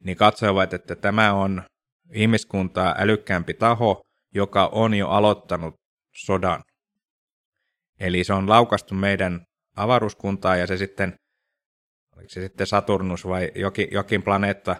[0.04, 1.62] niin katsoivat, että tämä on
[2.12, 4.02] ihmiskuntaa älykkäämpi taho,
[4.34, 5.74] joka on jo aloittanut
[6.16, 6.62] sodan.
[8.00, 9.40] Eli se on laukastu meidän
[9.76, 11.14] avaruuskuntaa ja se sitten,
[12.16, 14.76] oliko se sitten Saturnus vai jokin, jokin planeetta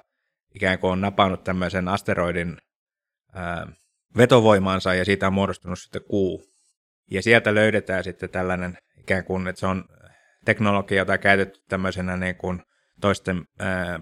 [0.55, 2.57] ikään kuin on napannut tämmöisen asteroidin
[3.33, 3.67] ää,
[4.17, 6.56] vetovoimaansa ja siitä on muodostunut sitten kuu.
[7.11, 9.85] Ja sieltä löydetään sitten tällainen ikään kuin, että se on
[10.45, 12.63] teknologia, jota on käytetty tämmöisenä niin kuin
[13.01, 13.45] toisten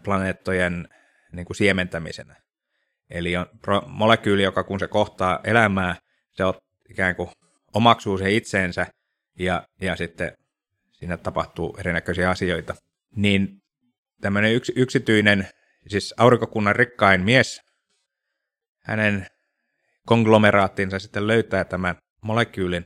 [0.04, 0.88] planeettojen
[1.32, 2.36] niin kuin siementämisenä.
[3.10, 3.46] Eli on
[3.86, 5.96] molekyyli, joka kun se kohtaa elämää,
[6.32, 6.54] se on
[6.90, 7.28] ikään kuin
[7.74, 8.86] omaksuu se itseensä
[9.38, 10.32] ja, ja sitten
[10.92, 12.74] siinä tapahtuu erinäköisiä asioita.
[13.16, 13.48] Niin
[14.20, 15.48] tämmöinen yks, yksityinen,
[15.88, 17.60] siis aurinkokunnan rikkain mies,
[18.84, 19.26] hänen
[20.06, 22.84] konglomeraattinsa sitten löytää tämän molekyylin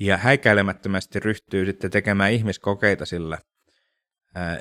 [0.00, 3.38] ja häikäilemättömästi ryhtyy sitten tekemään ihmiskokeita sillä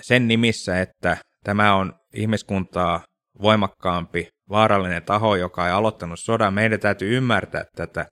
[0.01, 3.03] sen nimissä, että tämä on ihmiskuntaa
[3.41, 6.53] voimakkaampi, vaarallinen taho, joka ei aloittanut sodan.
[6.53, 8.05] Meidän täytyy ymmärtää tätä.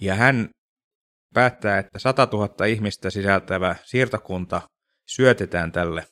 [0.00, 0.48] Ja hän
[1.34, 4.60] päättää, että 100 000 ihmistä sisältävä siirtokunta
[5.06, 6.06] syötetään tälle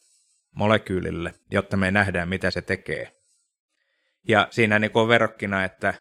[0.55, 3.13] molekyylille, jotta me nähdään, mitä se tekee.
[4.29, 5.95] Ja siinä niin on verrokkina, että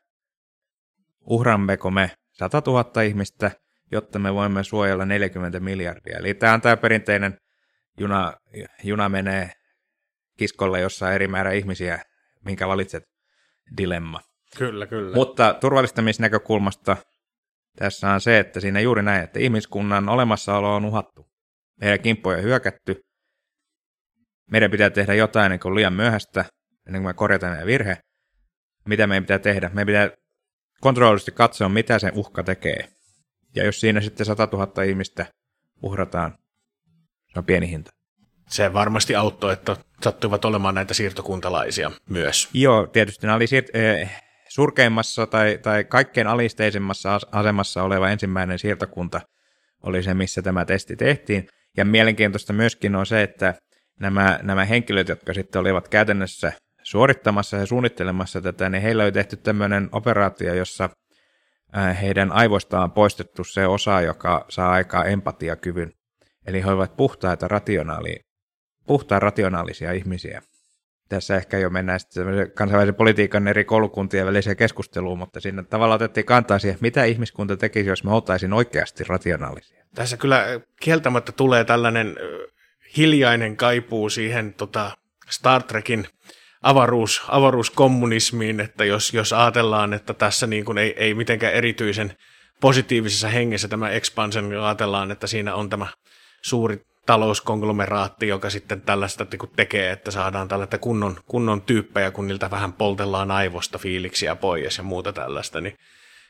[1.22, 3.52] uhrammeko me 100 000 ihmistä,
[3.94, 6.18] jotta me voimme suojella 40 miljardia.
[6.18, 7.38] Eli tämä on tämä perinteinen
[8.00, 8.34] juna,
[8.84, 9.52] juna menee
[10.38, 12.00] kiskolle, jossa eri määrä ihmisiä,
[12.46, 13.04] minkä valitset
[13.78, 14.22] dilemma.
[14.58, 15.16] Kyllä, kyllä.
[15.16, 16.98] Mutta turvallistamisnäkökulmasta
[17.78, 21.26] tässä on se, että siinä juuri näin, että ihmiskunnan olemassaolo on uhattu.
[21.82, 23.02] Meidän kimppoja on hyökätty.
[24.52, 26.46] Meidän pitää tehdä jotain ennen kuin liian myöhäistä,
[26.88, 27.98] ennen kuin me korjataan meidän virhe.
[28.88, 29.70] Mitä meidän pitää tehdä?
[29.74, 30.10] Meidän pitää
[30.82, 32.90] kontrollisesti katsoa, mitä se uhka tekee.
[33.56, 35.26] Ja jos siinä sitten 100 000 ihmistä
[35.82, 36.38] uhrataan,
[37.34, 37.92] se on pieni hinta.
[38.48, 42.50] Se varmasti auttoi, että sattuivat olemaan näitä siirtokuntalaisia myös.
[42.54, 49.22] Joo, tietysti nämä oli siir- eh, surkeimmassa tai, tai kaikkein alisteisimmassa asemassa oleva ensimmäinen siirtokunta
[49.84, 51.48] oli se, missä tämä testi tehtiin.
[51.78, 53.54] Ja mielenkiintoista myöskin on se, että
[54.00, 59.38] nämä, nämä henkilöt, jotka sitten olivat käytännössä suorittamassa ja suunnittelemassa tätä, niin heillä oli tehty
[59.38, 60.89] tämmöinen operaatio, jossa
[62.02, 65.92] heidän aivoistaan poistettu se osa, joka saa aikaa empatiakyvyn.
[66.48, 68.20] Eli he ovat puhtaita rationaali,
[68.88, 70.42] puhtaan rationaalisia ihmisiä.
[71.10, 76.26] Tässä ehkä jo mennään sitten kansainvälisen politiikan eri koulukuntien väliseen keskusteluun, mutta siinä tavallaan otettiin
[76.26, 79.86] kantaa siihen, mitä ihmiskunta tekisi, jos me oltaisiin oikeasti rationaalisia.
[79.96, 80.46] Tässä kyllä
[80.82, 82.16] kieltämättä tulee tällainen
[82.98, 84.92] hiljainen kaipuu siihen tota
[85.30, 86.08] Star Trekin
[86.63, 92.17] avaruus, avaruuskommunismiin, että jos, jos ajatellaan, että tässä niin kuin ei, ei mitenkään erityisen
[92.62, 95.88] positiivisessa hengessä tämä expansion, niin ajatellaan, että siinä on tämä
[96.41, 102.52] suuri talouskonglomeraatti, joka sitten tällaista niin tekee, että saadaan tällaista kunnon, kunnon tyyppejä, kun niiltä
[102.52, 105.76] vähän poltellaan aivosta fiiliksiä pois ja muuta tällaista, niin,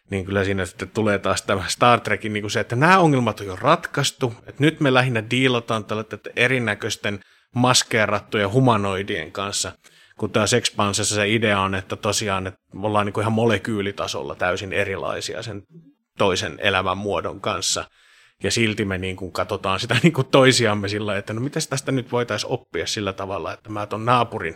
[0.09, 3.39] niin kyllä siinä sitten tulee taas tämä Star Trekin niin kuin se, että nämä ongelmat
[3.39, 7.19] on jo ratkaistu, että nyt me lähinnä diilataan tällaisten erinäköisten
[7.55, 9.71] maskeerattujen humanoidien kanssa–
[10.19, 14.73] kun taas Expansessa se idea on, että tosiaan että ollaan niin kuin ihan molekyylitasolla täysin
[14.73, 15.63] erilaisia sen
[16.17, 17.86] toisen elämän muodon kanssa.
[18.43, 21.91] Ja silti me niin kuin katsotaan sitä niin kuin toisiamme sillä että no miten tästä
[21.91, 24.56] nyt voitaisiin oppia sillä tavalla, että mä ton naapurin,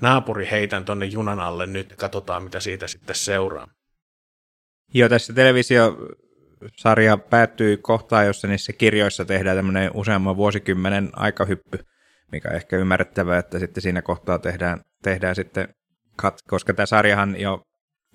[0.00, 3.66] naapuri heitän tonne junan alle nyt ja katsotaan mitä siitä sitten seuraa.
[4.94, 11.78] Joo, tässä televisiosarja päättyy kohtaan, jossa niissä kirjoissa tehdään tämmöinen useamman vuosikymmenen aikahyppy,
[12.32, 15.68] mikä on ehkä ymmärrettävää, että sitten siinä kohtaa tehdään tehdään sitten,
[16.22, 17.62] cut, koska tämä sarjahan jo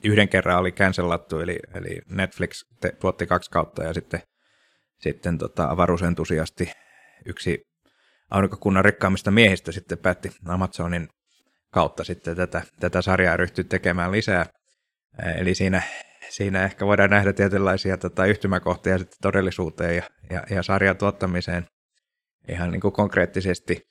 [0.03, 4.21] yhden kerran oli cancelattu, eli, eli Netflix te, tuotti kaksi kautta ja sitten,
[4.99, 6.71] sitten tota, avaruusentusiasti
[7.25, 7.61] yksi
[8.31, 11.07] aurinkokunnan rikkaimmista miehistä sitten päätti Amazonin
[11.73, 14.45] kautta sitten tätä, tätä sarjaa ryhtyä tekemään lisää.
[15.37, 15.81] Eli siinä,
[16.29, 21.65] siinä ehkä voidaan nähdä tietynlaisia tota, yhtymäkohtia sitten todellisuuteen ja, ja, ja sarjan tuottamiseen
[22.49, 23.81] ihan niin kuin konkreettisesti.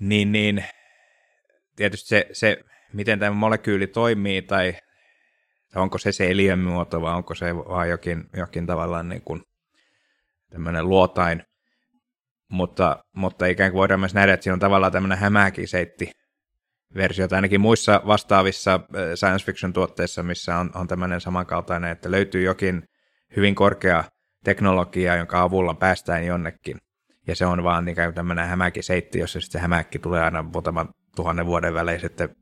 [0.00, 0.64] Niin, niin
[1.76, 2.56] tietysti se, se,
[2.92, 4.74] miten tämä molekyyli toimii tai
[5.74, 9.42] onko se se eliömuoto vai onko se vaan jokin, jokin tavallaan niin kuin
[10.50, 11.42] tämmöinen luotain.
[12.48, 16.10] Mutta, mutta ikään kuin voidaan myös nähdä, että siinä on tavallaan tämmöinen hämähäkiseitti
[16.94, 18.80] versio, tai ainakin muissa vastaavissa äh,
[19.14, 22.82] science fiction tuotteissa, missä on, on tämmöinen samankaltainen, että löytyy jokin
[23.36, 24.04] hyvin korkea
[24.44, 26.78] teknologia, jonka avulla päästään jonnekin.
[27.26, 31.46] Ja se on vaan niin tämmöinen hämähäkiseitti, jossa sitten se hämähäkki tulee aina muutaman tuhannen
[31.46, 32.36] vuoden välein sitten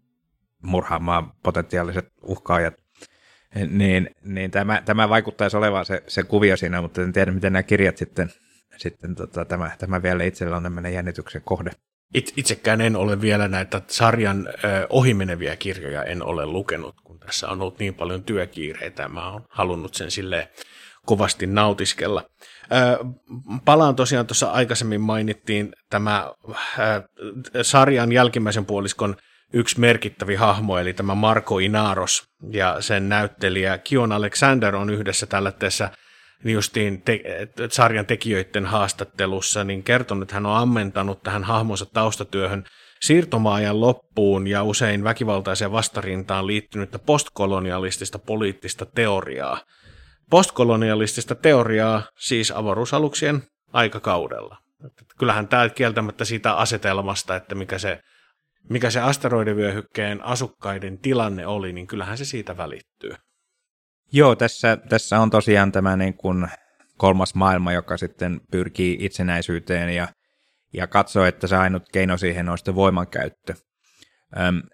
[0.63, 2.75] murhaamaan potentiaaliset uhkaajat.
[3.71, 7.63] Niin, niin tämä, tämä vaikuttaisi olevan se, se kuvio siinä, mutta en tiedä, miten nämä
[7.63, 8.31] kirjat sitten,
[8.77, 11.71] sitten tota, tämä, tämä vielä itsellä on tämmöinen jännityksen kohde.
[12.15, 17.49] It, itsekään en ole vielä näitä sarjan ö, ohimeneviä kirjoja en ole lukenut, kun tässä
[17.49, 19.09] on ollut niin paljon työkiireitä.
[19.09, 20.49] Mä oon halunnut sen sille
[21.09, 22.25] kovasti nautiskella.
[23.65, 26.33] Palaan tosiaan tuossa aikaisemmin mainittiin tämä
[27.63, 29.17] sarjan jälkimmäisen puoliskon
[29.53, 35.53] yksi merkittävi hahmo, eli tämä Marko Inaros, ja sen näyttelijä Kion Alexander on yhdessä tällä
[35.53, 35.91] tässä
[36.45, 37.23] justiin te-
[37.71, 42.65] sarjan tekijöiden haastattelussa, niin kertonut, että hän on ammentanut tähän hahmonsa taustatyöhön
[43.01, 49.61] siirtomaajan loppuun ja usein väkivaltaiseen vastarintaan liittynyttä postkolonialistista poliittista teoriaa–
[50.31, 54.57] postkolonialistista teoriaa siis avaruusaluksien aikakaudella.
[55.19, 58.01] Kyllähän tämä kieltämättä siitä asetelmasta, että mikä se,
[58.71, 63.15] mikä se asteroidivyöhykkeen asukkaiden tilanne oli, niin kyllähän se siitä välittyy.
[64.13, 66.49] Joo, tässä, tässä on tosiaan tämä niin kuin
[66.97, 70.09] kolmas maailma, joka sitten pyrkii itsenäisyyteen ja,
[70.73, 73.55] ja katsoo, että se ainut keino siihen on sitten voimankäyttö.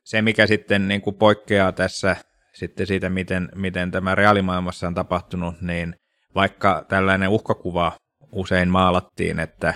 [0.05, 2.17] Se, mikä sitten niin kuin poikkeaa tässä
[2.55, 5.95] sitten siitä, miten, miten tämä reaalimaailmassa on tapahtunut, niin
[6.35, 7.93] vaikka tällainen uhkakuva
[8.33, 9.75] usein maalattiin, että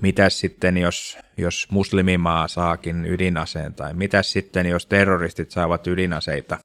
[0.00, 6.58] mitä sitten, jos, jos muslimimaa saakin ydinaseen, tai mitä sitten, jos terroristit saavat ydinaseita,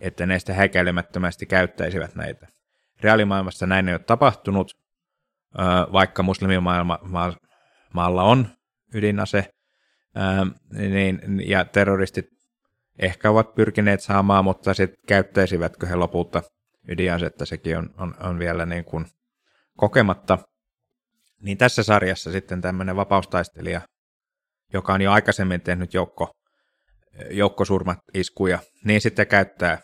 [0.00, 2.46] että ne häkäilemättömästi käyttäisivät näitä.
[3.00, 4.72] Reaalimaailmassa näin ei ole tapahtunut,
[5.92, 8.48] vaikka muslimimaalla on
[8.94, 9.50] ydinase,
[10.72, 12.35] niin, ja terroristit
[12.98, 16.42] ehkä ovat pyrkineet saamaan, mutta sitten käyttäisivätkö he lopulta
[16.88, 19.06] ydinasetta, sekin on, on, on vielä niin kuin
[19.76, 20.38] kokematta.
[21.42, 23.80] Niin tässä sarjassa sitten tämmöinen vapaustaistelija,
[24.72, 26.30] joka on jo aikaisemmin tehnyt joukko,
[27.30, 29.78] joukkosurmat iskuja, niin sitten käyttää,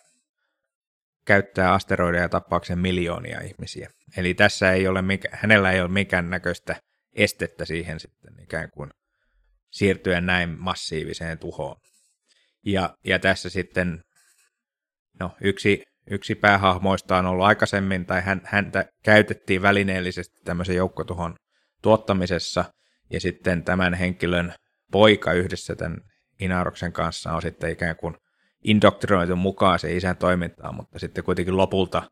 [1.25, 3.91] käyttää asteroideja tappaakseen miljoonia ihmisiä.
[4.17, 6.77] Eli tässä ei ole mikä, hänellä ei ole mikään näköistä
[7.17, 8.91] estettä siihen sitten ikään kuin
[9.71, 11.77] siirtyä näin massiiviseen tuhoon.
[12.67, 14.03] Ja, ja tässä sitten
[15.21, 21.35] no, yksi, yksi päähahmoista on ollut aikaisemmin, tai hän, häntä käytettiin välineellisesti tämmöisen joukkotuhon
[21.83, 22.65] tuottamisessa,
[23.11, 24.55] ja sitten tämän henkilön
[24.93, 25.99] poika yhdessä tämän
[26.41, 28.15] Inaroksen kanssa on sitten ikään kuin
[28.65, 32.03] indoktrinoitu mukaan se isän toimintaan, mutta sitten kuitenkin lopulta,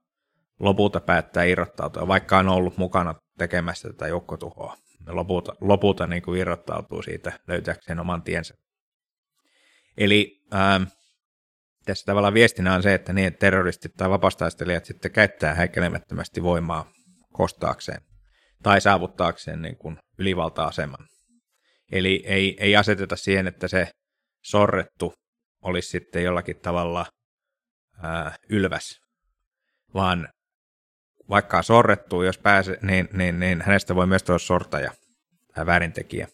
[0.60, 4.76] lopulta päättää irrottautua, vaikka on ollut mukana tekemässä tätä joukkotuhoa.
[5.06, 8.54] Lopulta, lopulta niin kuin irrottautuu siitä löytääkseen oman tiensä.
[10.00, 10.82] Eli ähm,
[11.84, 16.92] tässä tavallaan viestinä on se, että niin terroristit tai vapastaistelijat sitten käyttää häikkelemättömästi voimaa
[17.32, 18.00] kostaakseen
[18.62, 21.06] tai saavuttaakseen niin kuin ylivalta-aseman.
[21.92, 23.88] Eli ei, ei aseteta siihen, että se
[24.44, 25.14] sorrettu
[25.62, 27.06] olisi sitten jollakin tavalla
[28.02, 29.00] ää, ylväs,
[29.94, 30.28] vaan
[31.28, 34.92] vaikka sorrettu, jos pääsee, niin, niin, niin hänestä voi myös tulla sortaja
[35.54, 36.28] tai väärintekijä.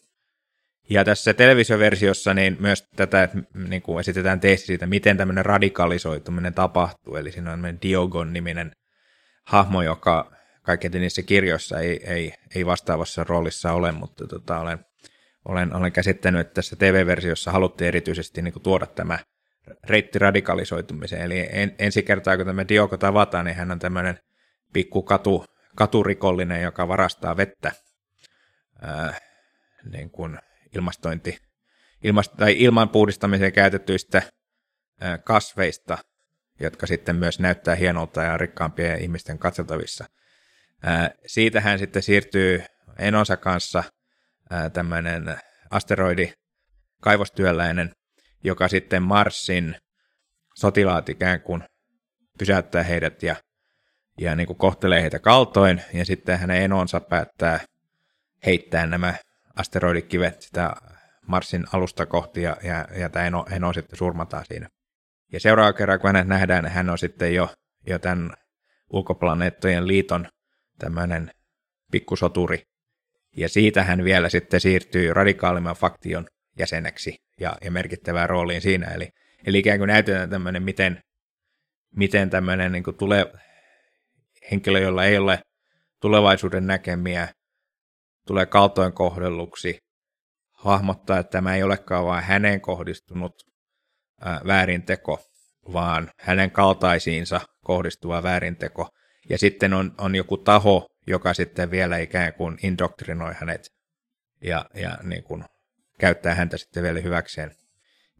[0.89, 6.53] Ja tässä televisioversiossa niin myös tätä että niin kuin esitetään teesti siitä, miten tämmöinen radikalisoituminen
[6.53, 7.15] tapahtuu.
[7.15, 8.71] Eli siinä on Diogon-niminen
[9.45, 10.31] hahmo, joka
[10.63, 14.79] kaikkein niissä kirjoissa ei, ei, ei vastaavassa roolissa ole, mutta tota, olen,
[15.45, 19.19] olen, olen käsittänyt, että tässä TV-versiossa haluttiin erityisesti niin kuin tuoda tämä
[19.83, 21.21] reitti radikalisoitumiseen.
[21.21, 24.19] Eli en, ensi kertaa, kun tämä Diogo tavataan, niin hän on tämmöinen
[24.73, 25.45] pikku katu,
[25.75, 27.71] katurikollinen, joka varastaa vettä
[28.81, 29.17] ää,
[29.91, 30.39] niin kuin
[30.75, 31.37] ilmastointi,
[32.03, 34.21] ilmast, tai ilman puhdistamiseen käytettyistä
[35.01, 35.97] ää, kasveista,
[36.59, 40.05] jotka sitten myös näyttää hienolta ja rikkaampien ihmisten katseltavissa.
[40.83, 42.63] Ää, siitä hän sitten siirtyy
[42.99, 43.83] Enonsa kanssa
[44.73, 45.37] tämmöinen
[45.69, 46.33] asteroidi
[47.01, 47.91] kaivostyöläinen,
[48.43, 49.75] joka sitten Marsin
[50.55, 51.63] sotilaat ikään kuin
[52.39, 53.35] pysäyttää heidät ja,
[54.17, 57.59] ja niin kuin kohtelee heitä kaltoin, ja sitten hänen enonsa päättää
[58.45, 59.13] heittää nämä
[59.57, 60.73] asteroidikivet sitä
[61.27, 64.67] Marsin alusta kohti, ja, ja, ja tämä eno, eno sitten surmataan siinä.
[65.33, 67.49] Ja seuraava kerran, kun hänet nähdään, niin hän on sitten jo,
[67.87, 68.33] jo tämän
[68.93, 70.27] ulkoplaneettojen liiton
[70.79, 71.31] tämmöinen
[71.91, 72.61] pikkusoturi.
[73.37, 76.25] Ja siitä hän vielä sitten siirtyy radikaalimman faktion
[76.59, 78.87] jäseneksi ja, ja merkittävään rooliin siinä.
[78.87, 79.09] Eli,
[79.45, 81.01] eli ikään kuin näytetään tämmöinen, miten,
[81.95, 83.25] miten tämmöinen niin tulee
[84.51, 85.39] henkilö, jolla ei ole
[86.01, 87.27] tulevaisuuden näkemiä,
[88.27, 89.77] tulee kaltoin kohdelluksi,
[90.51, 93.33] hahmottaa, että tämä ei olekaan vain häneen kohdistunut
[94.21, 95.19] ää, väärinteko,
[95.73, 98.89] vaan hänen kaltaisiinsa kohdistuva väärinteko.
[99.29, 103.69] Ja sitten on, on joku taho, joka sitten vielä ikään kuin indoktrinoi hänet
[104.43, 105.43] ja, ja niin kuin
[105.99, 107.51] käyttää häntä sitten vielä hyväkseen.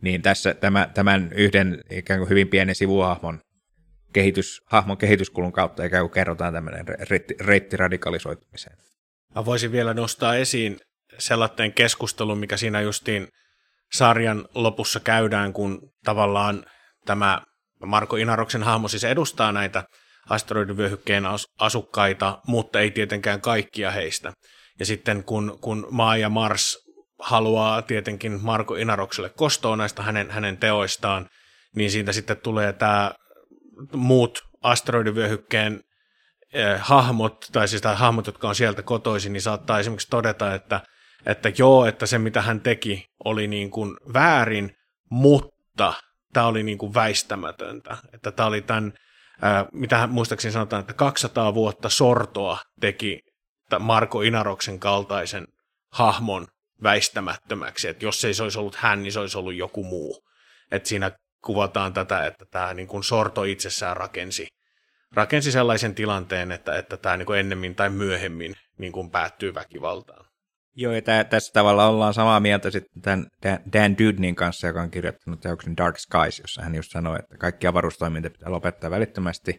[0.01, 3.41] Niin tässä tämä, tämän yhden ikään kuin hyvin pienen sivuhahmon
[4.13, 6.85] kehitys, hahmon kehityskulun kautta ikään kuin kerrotaan tämmöinen
[7.39, 8.77] reitti radikalisoitumiseen.
[9.37, 10.77] Mä voisin vielä nostaa esiin
[11.17, 13.27] sellainen keskustelun, mikä siinä justiin
[13.93, 16.65] sarjan lopussa käydään, kun tavallaan
[17.05, 17.41] tämä
[17.85, 19.83] Marko Inaroksen hahmo siis edustaa näitä
[20.29, 21.23] asteroidivyöhykkeen
[21.59, 24.33] asukkaita, mutta ei tietenkään kaikkia heistä.
[24.79, 26.77] Ja sitten kun, kun Maa ja Mars
[27.19, 31.27] haluaa tietenkin Marko Inarokselle kostoa näistä hänen, hänen teoistaan,
[31.75, 33.11] niin siitä sitten tulee tämä
[33.93, 35.81] muut asteroidivyöhykkeen
[36.57, 40.81] eh, hahmot, tai siis hahmot, jotka on sieltä kotoisin, niin saattaa esimerkiksi todeta, että,
[41.25, 44.75] että joo, että se mitä hän teki oli niin kuin väärin,
[45.11, 45.93] mutta
[46.33, 47.97] tämä oli niin kuin väistämätöntä.
[48.13, 48.93] Että tämä oli tämän,
[49.41, 53.19] ää, mitä muistaakseni sanotaan, että 200 vuotta sortoa teki
[53.79, 55.47] Marko Inaroksen kaltaisen
[55.91, 56.47] hahmon
[56.83, 60.23] väistämättömäksi, että jos ei se olisi ollut hän, niin se olisi ollut joku muu.
[60.71, 61.11] Että siinä
[61.43, 64.47] kuvataan tätä, että tämä niin kuin sorto itsessään rakensi,
[65.13, 70.25] rakensi sellaisen tilanteen, että, että tämä niin ennemmin tai myöhemmin niin kuin päättyy väkivaltaan.
[70.75, 73.27] Joo, ja tää, tässä tavalla ollaan samaa mieltä sitten tämän
[73.73, 77.67] Dan Dudnin kanssa, joka on kirjoittanut teoksen Dark Skies, jossa hän just sanoi, että kaikki
[77.67, 79.57] avaruustoiminta pitää lopettaa välittömästi,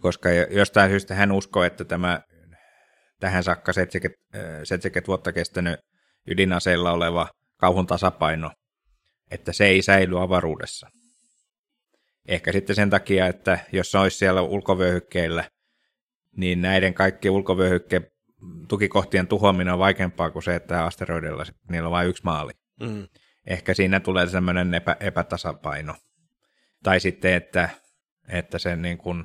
[0.00, 2.20] koska jostain syystä hän uskoo, että tämä
[3.20, 4.20] tähän saakka 70,
[4.64, 5.80] 70 vuotta kestänyt
[6.28, 8.50] ydinaseilla oleva kauhun tasapaino,
[9.30, 10.88] että se ei säily avaruudessa.
[12.28, 15.44] Ehkä sitten sen takia, että jos se olisi siellä ulkovyöhykkeillä,
[16.36, 18.06] niin näiden kaikkien ulkovyöhykkeen
[18.68, 22.52] tukikohtien tuhoaminen on vaikeampaa kuin se, että asteroidilla niillä on vain yksi maali.
[22.80, 23.08] Mm.
[23.46, 25.94] Ehkä siinä tulee sellainen epä, epätasapaino.
[26.82, 27.68] Tai sitten, että,
[28.28, 29.24] että se niin kuin,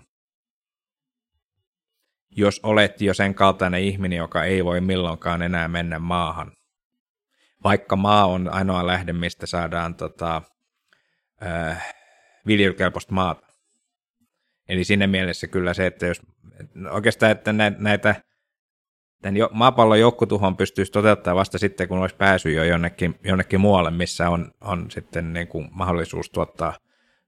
[2.32, 6.52] jos olet jo sen kaltainen ihminen, joka ei voi milloinkaan enää mennä maahan,
[7.64, 10.42] vaikka maa on ainoa lähde, mistä saadaan tota,
[11.46, 11.96] äh,
[12.48, 13.48] viljelykelpoista maata.
[14.70, 16.22] Eli siinä mielessä kyllä se, että jos
[16.92, 18.16] oikeastaan, että näitä
[19.22, 23.92] tämän jo, maapallon joukkotuhon pystyisi toteuttamaan vasta sitten, kun olisi päässyt jo jonnekin, jonnekin muualle,
[23.92, 26.74] missä on, on sitten niin kuin mahdollisuus tuottaa,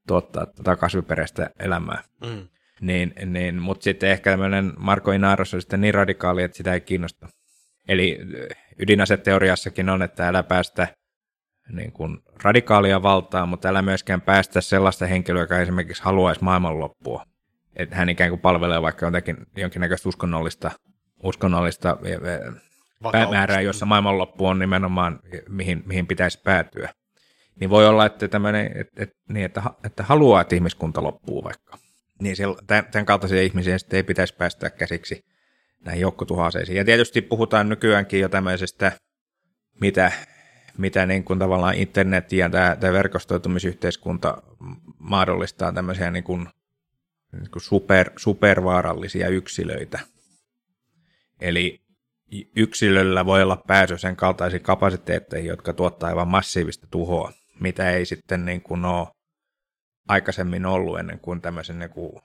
[0.07, 2.03] tuottaa tota kasviperäistä elämää.
[2.25, 2.47] Mm.
[2.81, 6.81] Niin, niin, mutta sitten ehkä tämmöinen Marko Inaros on sitten niin radikaali, että sitä ei
[6.81, 7.27] kiinnosta.
[7.87, 8.19] Eli
[8.79, 10.87] ydinaseteoriassakin on, että älä päästä
[11.71, 17.25] niin kuin radikaalia valtaa, mutta älä myöskään päästä sellaista henkilöä, joka esimerkiksi haluaisi maailmanloppua.
[17.75, 20.71] Että hän ikään kuin palvelee vaikka jotakin jonkinnäköistä uskonnollista
[21.23, 21.97] uskonnollista
[23.11, 26.89] päämäärää, jossa maailmanloppu on nimenomaan, mihin, mihin pitäisi päätyä.
[27.59, 31.77] Niin voi olla, että, tämmöinen, että, että, niin, että, että haluaa, että ihmiskunta loppuu vaikka.
[32.21, 32.35] Niin
[32.91, 35.21] tämän kaltaisia ihmisiä sitten ei pitäisi päästä käsiksi
[35.85, 36.77] näihin joukkotuhaseisiin.
[36.77, 38.91] Ja tietysti puhutaan nykyäänkin jo tämmöisestä,
[39.81, 40.11] mitä,
[40.77, 44.43] mitä niin kuin tavallaan internet ja tämä, tämä verkostoitumisyhteiskunta
[44.99, 46.47] mahdollistaa tämmöisiä niin kuin,
[47.31, 49.99] niin kuin super, supervaarallisia yksilöitä–
[51.41, 51.81] Eli
[52.55, 58.45] yksilöllä voi olla pääsy sen kaltaisiin kapasiteetteihin, jotka tuottaa aivan massiivista tuhoa, mitä ei sitten
[58.45, 59.07] niin kuin ole
[60.07, 62.21] aikaisemmin ollut ennen kuin tämmöisen niin kuin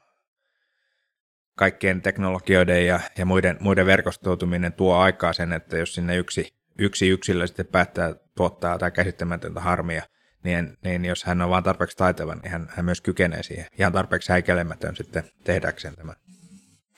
[1.55, 7.09] kaikkien teknologioiden ja, ja muiden, muiden verkostoituminen tuo aikaa sen, että jos sinne yksi, yksi
[7.09, 10.03] yksilö sitten päättää tuottaa tai käsittämätöntä harmia,
[10.44, 13.66] niin, niin jos hän on vain tarpeeksi taitava, niin hän, hän myös kykenee siihen.
[13.79, 16.16] Ihan tarpeeksi häikelemätön sitten tehdäkseen tämän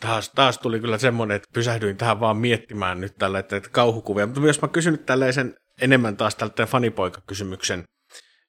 [0.00, 4.26] taas, taas tuli kyllä semmoinen, että pysähdyin tähän vaan miettimään nyt tällä, että, että kauhukuvia.
[4.26, 7.84] Mutta jos mä kysyn nyt tällaisen enemmän taas tältä fanipoika-kysymyksen,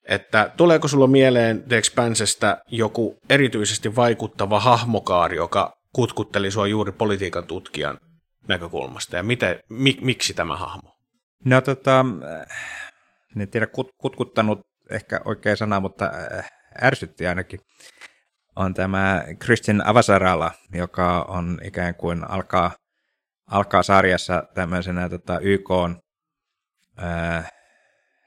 [0.08, 7.46] että tuleeko sulla mieleen The Expansestä joku erityisesti vaikuttava hahmokaari, joka kutkutteli sua juuri politiikan
[7.46, 7.98] tutkijan
[8.48, 10.99] näkökulmasta, ja miten, mi, miksi tämä hahmo?
[11.44, 12.04] No tota,
[13.40, 16.50] en tiedä kut, kutkuttanut ehkä oikea sana, mutta äh,
[16.82, 17.60] ärsytti ainakin
[18.56, 22.70] on tämä Christian Avasarala, joka on ikään kuin alkaa,
[23.46, 25.70] alkaa sarjassa tämmöisenä tota, YK
[26.96, 27.48] ää,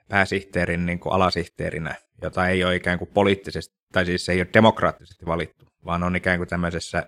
[0.10, 5.26] pääsihteerin niin kuin alasihteerinä, jota ei ole ikään kuin poliittisesti, tai siis ei ole demokraattisesti
[5.26, 7.04] valittu, vaan on ikään kuin tämmöisessä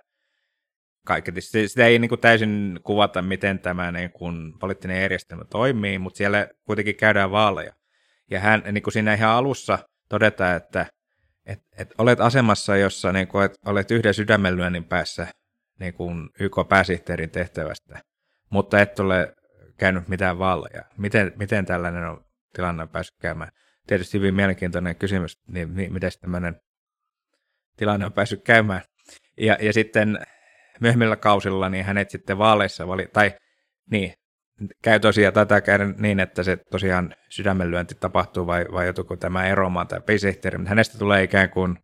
[1.06, 1.42] kaiketi.
[1.42, 6.48] Sitä ei niin kuin täysin kuvata, miten tämä niin kuin poliittinen järjestelmä toimii, mutta siellä
[6.64, 7.74] kuitenkin käydään vaaleja.
[8.32, 10.86] Ja hän niin kuin siinä ihan alussa todetaan, että
[11.46, 15.28] et, et olet asemassa, jossa niin kun, et, olet yhden sydämenlyönnin päässä
[15.80, 18.02] niin kun YK-pääsihteerin tehtävästä,
[18.50, 19.34] mutta et ole
[19.78, 20.84] käynyt mitään vaaleja.
[20.98, 23.52] Miten, miten tällainen on tilanne päässyt käymään?
[23.88, 26.62] Tietysti hyvin mielenkiintoinen kysymys, niin miten tämmöinen
[27.78, 28.82] tilanne on päässyt käymään.
[29.38, 30.20] Ja, ja sitten
[30.82, 33.34] myöhemmillä kausilla niin hänet sitten vaaleissa vali, tai
[33.92, 34.14] niin,
[34.84, 39.88] käy tosiaan, tätä käydä niin, että se tosiaan sydämenlyönti tapahtuu vai, vai joutuuko tämä eroamaan
[39.88, 41.78] tai pääsihteeri, mutta hänestä tulee ikään kuin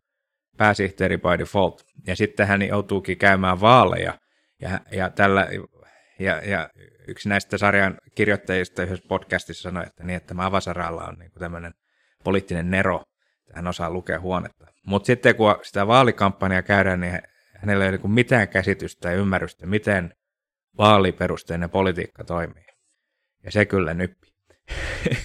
[0.56, 1.82] pääsihteeri by default.
[2.06, 4.18] Ja sitten hän joutuukin käymään vaaleja
[4.60, 5.48] ja, ja, tällä,
[6.18, 6.68] ja, ja
[7.08, 11.72] yksi näistä sarjan kirjoittajista yhdessä podcastissa sanoi, että, niin, että tämä Avasaralla on niin tämmöinen
[12.24, 13.02] poliittinen nero,
[13.54, 14.66] hän osaa lukea huonetta.
[14.86, 17.20] Mutta sitten kun sitä vaalikampanjaa käydään, niin
[17.62, 20.14] hänellä ei ole niin mitään käsitystä ja ymmärrystä, miten
[20.78, 22.66] vaaliperusteinen politiikka toimii.
[23.44, 24.28] Ja se kyllä nyppi.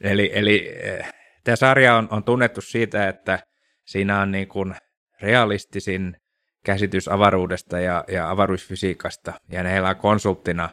[0.00, 1.12] eli eli eh,
[1.44, 3.38] tämä sarja on, on tunnettu siitä, että
[3.86, 4.74] siinä on niin kuin
[5.22, 6.16] realistisin
[6.64, 10.68] käsitys avaruudesta ja, ja avaruusfysiikasta, ja heillä on konsulttina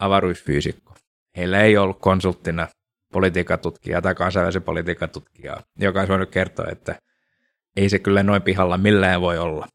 [0.00, 0.94] avaruusfyysikko.
[1.36, 2.68] Heillä ei ollut konsulttina
[3.12, 6.98] politiikatutkijaa tai kansainvälisen politiikatutkijaa, joka olisi voinut kertoa, että
[7.76, 9.66] ei se kyllä noin pihalla millään voi olla.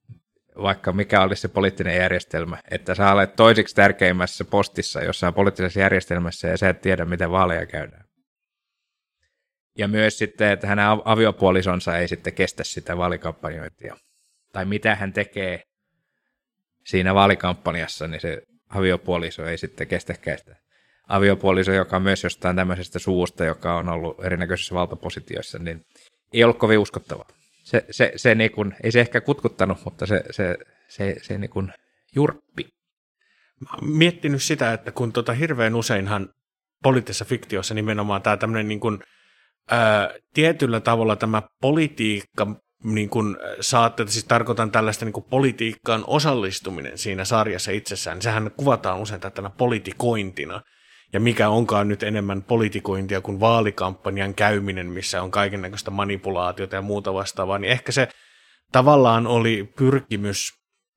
[0.62, 6.48] Vaikka mikä olisi se poliittinen järjestelmä, että sä olet toisiksi tärkeimmässä postissa jossain poliittisessa järjestelmässä
[6.48, 8.06] ja sä et tiedä, miten vaaleja käydään.
[9.78, 13.96] Ja myös sitten, että hänen aviopuolisonsa ei sitten kestä sitä vaalikampanjointia.
[14.52, 15.64] Tai mitä hän tekee
[16.86, 20.56] siinä vaalikampanjassa, niin se aviopuoliso ei sitten kestäkään sitä.
[21.08, 25.82] Aviopuoliso, joka on myös jostain tämmöisestä suusta, joka on ollut erinäköisissä valtapositioissa, niin
[26.34, 27.28] ei ollut kovin uskottavaa.
[27.64, 30.58] Se, se, se niin kuin, ei se ehkä kutkuttanut, mutta se, se,
[30.88, 31.74] se, se niin kuin
[32.16, 32.68] jurppi.
[33.62, 36.30] Mä oon miettinyt sitä, että kun tota hirveän useinhan
[36.84, 39.00] poliittisessa fiktiossa nimenomaan tämä tämmöinen niin kuin,
[39.72, 42.48] ää, tietyllä tavalla tämä politiikka
[42.84, 48.52] niin kuin saatte, siis tarkoitan tällaista niin kuin politiikkaan osallistuminen siinä sarjassa itsessään, niin sehän
[48.58, 50.62] kuvataan usein tätä politikointina.
[51.14, 57.14] Ja mikä onkaan nyt enemmän politikointia kuin vaalikampanjan käyminen, missä on kaikenlaista manipulaatiota ja muuta
[57.14, 58.08] vastaavaa, niin ehkä se
[58.72, 60.54] tavallaan oli pyrkimys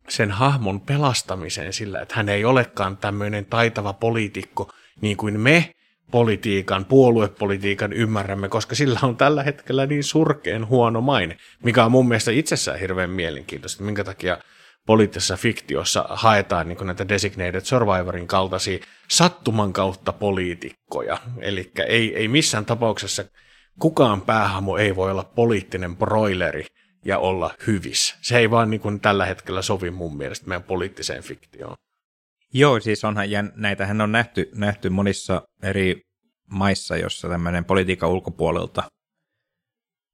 [0.09, 5.71] sen hahmon pelastamiseen sillä, että hän ei olekaan tämmöinen taitava poliitikko niin kuin me,
[6.11, 12.09] politiikan, puoluepolitiikan ymmärrämme, koska sillä on tällä hetkellä niin surkeen huono maine, mikä on mun
[12.09, 14.39] mielestä itsessään hirveän mielenkiintoista, minkä takia
[14.87, 18.79] poliittisessa fiktiossa haetaan niin näitä designated survivorin kaltaisia
[19.09, 21.19] sattuman kautta poliitikkoja.
[21.39, 23.25] Eli ei, ei missään tapauksessa
[23.81, 26.67] kukaan päähamo ei voi olla poliittinen broileri
[27.05, 28.17] ja olla hyvis.
[28.23, 31.77] Se ei vaan niin kuin tällä hetkellä sovi mun mielestä meidän poliittiseen fiktioon.
[32.55, 36.01] Joo, siis onhan, ja näitähän on nähty, nähty monissa eri
[36.51, 38.83] maissa, jossa tämmöinen politiikan ulkopuolelta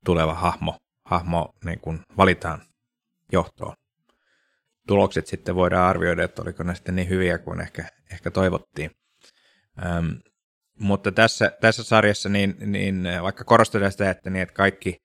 [0.05, 2.63] tuleva hahmo, hahmo niin kuin valitaan
[3.33, 3.75] johtoon.
[4.87, 8.91] Tulokset sitten voidaan arvioida, että oliko ne sitten niin hyviä kuin ehkä, ehkä toivottiin.
[9.87, 10.09] Ähm,
[10.79, 14.97] mutta tässä, tässä sarjassa, niin, niin vaikka korostetaan sitä, että, niin, että kaikki,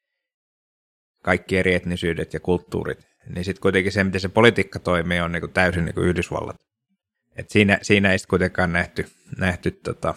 [1.23, 2.99] kaikki eri etnisyydet ja kulttuurit,
[3.29, 6.55] niin sitten kuitenkin se, miten se politiikka toimii, on niin kuin täysin niin kuin Yhdysvallat.
[7.35, 9.05] Et siinä, siinä ei sitten kuitenkaan nähty,
[9.37, 10.15] nähty tota,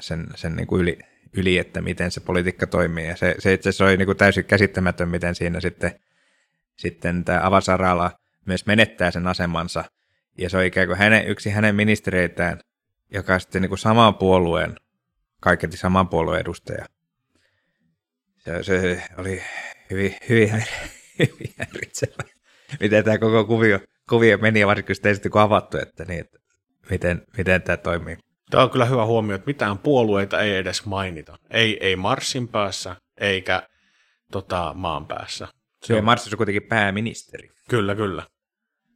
[0.00, 0.98] sen, sen niin kuin yli,
[1.36, 3.08] yli, että miten se politiikka toimii.
[3.08, 6.00] Ja se, se itse asiassa oli niin kuin täysin käsittämätön, miten siinä sitten,
[6.78, 8.10] sitten tämä Avasarala
[8.46, 9.84] myös menettää sen asemansa.
[10.38, 12.60] Ja se on ikään kuin hänen, yksi hänen ministereitään,
[13.12, 14.74] joka on sitten niin kuin saman puolueen,
[15.40, 16.86] kaiketi saman puolueen edustaja.
[18.38, 19.42] Se, se oli
[19.90, 20.64] hyvin, hyvin,
[21.18, 22.24] hyvin häiritsevä,
[22.80, 26.38] miten tämä koko kuvio, kuvio meni, ja varsinkin sitten kun avattu, että, niin, että
[26.90, 28.16] miten, miten tämä toimii.
[28.50, 31.36] Tämä on kyllä hyvä huomio, että mitään puolueita ei edes mainita.
[31.50, 33.62] Ei, ei Marsin päässä, eikä
[34.32, 35.48] tota, maan päässä.
[35.82, 37.48] Se on Marsissa kuitenkin pääministeri.
[37.68, 38.26] Kyllä, kyllä.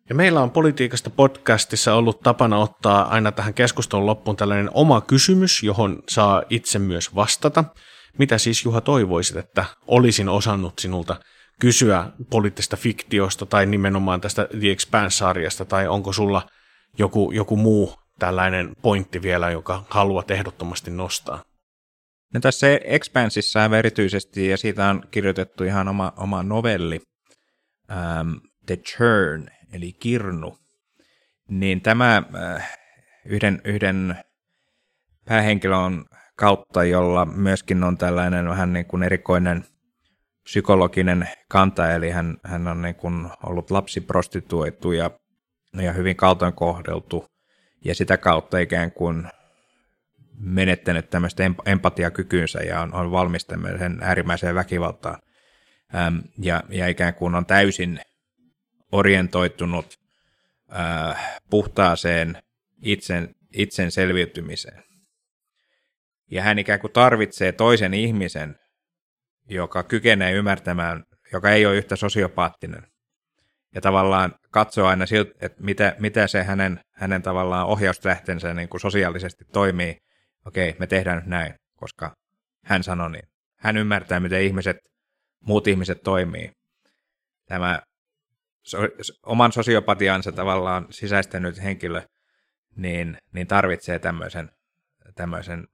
[0.09, 5.63] Ja meillä on politiikasta podcastissa ollut tapana ottaa aina tähän keskustelun loppuun tällainen oma kysymys,
[5.63, 7.65] johon saa itse myös vastata.
[8.19, 11.17] Mitä siis Juha toivoisit, että olisin osannut sinulta
[11.61, 16.43] kysyä poliittisesta fiktiosta tai nimenomaan tästä The Expanse-sarjasta, tai onko sulla
[16.99, 21.43] joku, joku muu tällainen pointti vielä, joka haluat ehdottomasti nostaa?
[22.35, 27.01] No tässä Expansissa erityisesti, ja siitä on kirjoitettu ihan oma, oma novelli,
[27.91, 30.59] um, The Churn, eli Kirnu,
[31.49, 32.23] niin tämä
[32.57, 32.79] äh,
[33.25, 34.17] yhden, yhden
[35.25, 36.05] päähenkilön
[36.37, 39.65] kautta, jolla myöskin on tällainen vähän niin kuin erikoinen
[40.43, 45.11] psykologinen kanta, eli hän, hän on niin kuin ollut lapsiprostituoitu ja,
[45.75, 47.27] ja hyvin kaltoin kohdeltu,
[47.85, 49.29] ja sitä kautta ikään kuin
[50.41, 55.19] menettänyt tämmöistä empatiakykynsä ja on, on valmis tämmöiseen äärimmäiseen väkivaltaan.
[56.39, 58.01] Ja, ja ikään kuin on täysin
[58.93, 59.99] orientoitunut
[60.79, 62.43] äh, puhtaaseen
[62.83, 64.85] itsen, itsen selviytymiseen.
[66.31, 68.57] Ja hän ikään kuin tarvitsee toisen ihmisen,
[69.49, 72.83] joka kykenee ymmärtämään, joka ei ole yhtä sosiopaattinen.
[73.75, 78.81] Ja tavallaan katsoo aina siltä, että mitä, mitä se hänen, hänen tavallaan ohjauslähtensä niin kuin
[78.81, 79.97] sosiaalisesti toimii.
[80.47, 82.15] Okei, me tehdään nyt näin, koska
[82.65, 83.29] hän sanoi niin.
[83.59, 84.77] Hän ymmärtää, miten ihmiset,
[85.41, 86.51] muut ihmiset toimii.
[87.49, 87.83] Tämä
[88.63, 88.79] so,
[89.27, 92.03] oman sosiopatiansa tavallaan sisäistänyt henkilö,
[92.77, 94.51] niin, niin tarvitsee tämmöisen,
[95.15, 95.67] tämmöisen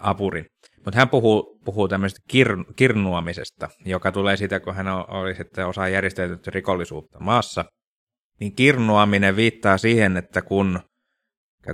[0.00, 0.46] apurin.
[0.84, 5.88] Mutta hän puhuu, puhuu tämmöisestä kir, kirnuamisesta, joka tulee siitä, kun hän oli sitten osa
[5.88, 7.64] järjestäytynyt rikollisuutta maassa.
[8.40, 10.80] Niin kirnuaminen viittaa siihen, että kun,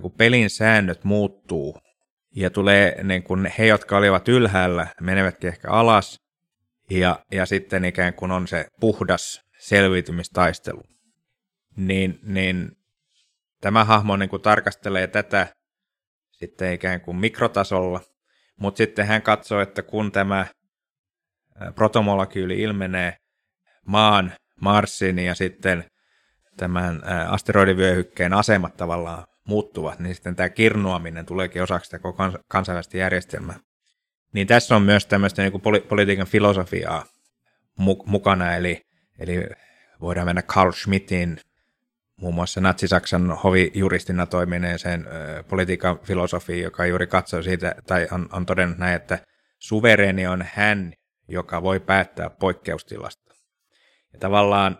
[0.03, 1.79] kun pelin säännöt muuttuu
[2.37, 6.18] ja tulee niin kun he, jotka olivat ylhäällä, menevätkin ehkä alas,
[6.91, 10.83] ja, ja sitten ikään kuin on se puhdas selviytymistaistelu.
[11.77, 12.71] Niin, niin
[13.61, 15.47] tämä hahmo niin kuin tarkastelee tätä
[16.33, 18.01] sitten ikään kuin mikrotasolla,
[18.61, 20.47] mutta sitten hän katsoo, että kun tämä
[21.75, 23.17] protomolekyyli ilmenee
[23.87, 25.85] maan, Marsin ja sitten
[26.57, 33.57] tämän asteroidivyöhykkeen asemat tavallaan muuttuvat, niin sitten tämä kirnuaminen tuleekin osaksi sitä koko kansainvälistä järjestelmää.
[34.35, 37.05] Niin tässä on myös tämmöistä niin kuin poli- politiikan filosofiaa
[37.81, 38.81] mu- mukana, eli,
[39.23, 39.47] eli
[40.01, 41.41] voidaan mennä Carl Schmittin
[42.16, 45.07] muun muassa Natsi-Saksan hovijuristina toimineeseen
[45.49, 49.18] politiikan filosofiin, joka juuri katsoo siitä, tai on, on todennut näin, että
[49.59, 50.93] suvereeni on hän,
[51.29, 53.35] joka voi päättää poikkeustilasta.
[54.12, 54.79] Ja tavallaan,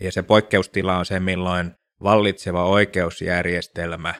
[0.00, 4.14] ja se poikkeustila on se, milloin vallitseva oikeusjärjestelmä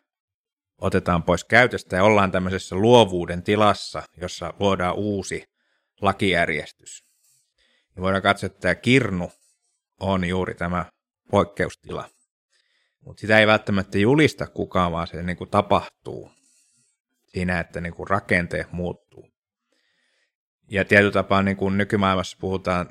[0.81, 5.45] otetaan pois käytöstä ja ollaan tämmöisessä luovuuden tilassa, jossa luodaan uusi
[6.01, 7.05] lakijärjestys.
[7.97, 9.33] Ja voidaan katsoa, että tämä kirnu
[10.01, 10.85] on juuri tämä
[11.31, 12.09] poikkeustila.
[13.05, 16.31] Mutta sitä ei välttämättä julista kukaan, vaan se niin kuin tapahtuu
[17.29, 19.31] siinä, että niin kuin rakenteet muuttuu.
[20.71, 22.91] Ja tietyllä tapaa niin kuin nykymaailmassa puhutaan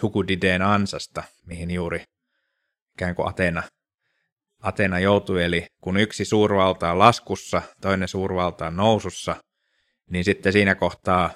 [0.00, 2.02] Tukudideen ansasta, mihin juuri
[2.94, 3.62] ikään kuin Atena,
[4.62, 5.44] Atena joutui.
[5.44, 9.36] Eli kun yksi suurvalta on laskussa, toinen suurvalta on nousussa,
[10.10, 11.30] niin sitten siinä kohtaa,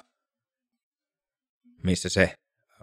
[1.83, 2.33] missä se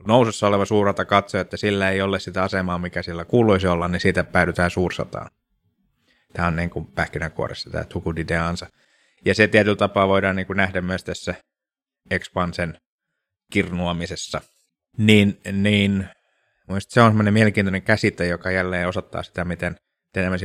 [0.07, 4.01] nousussa oleva suurvalta katsoo, että sillä ei ole sitä asemaa, mikä sillä kuuluisi olla, niin
[4.01, 5.30] siitä päädytään suursotaan.
[6.32, 8.66] Tämä on niin kuin pähkinänkuoressa tämä Tukudideen ansa.
[9.24, 11.34] Ja se tietyllä tapaa voidaan niin kuin nähdä myös tässä
[12.11, 12.78] Expansen
[13.53, 14.40] kirnuamisessa,
[14.98, 16.09] niin, niin
[16.78, 19.76] se on semmoinen mielenkiintoinen käsite, joka jälleen osoittaa sitä, miten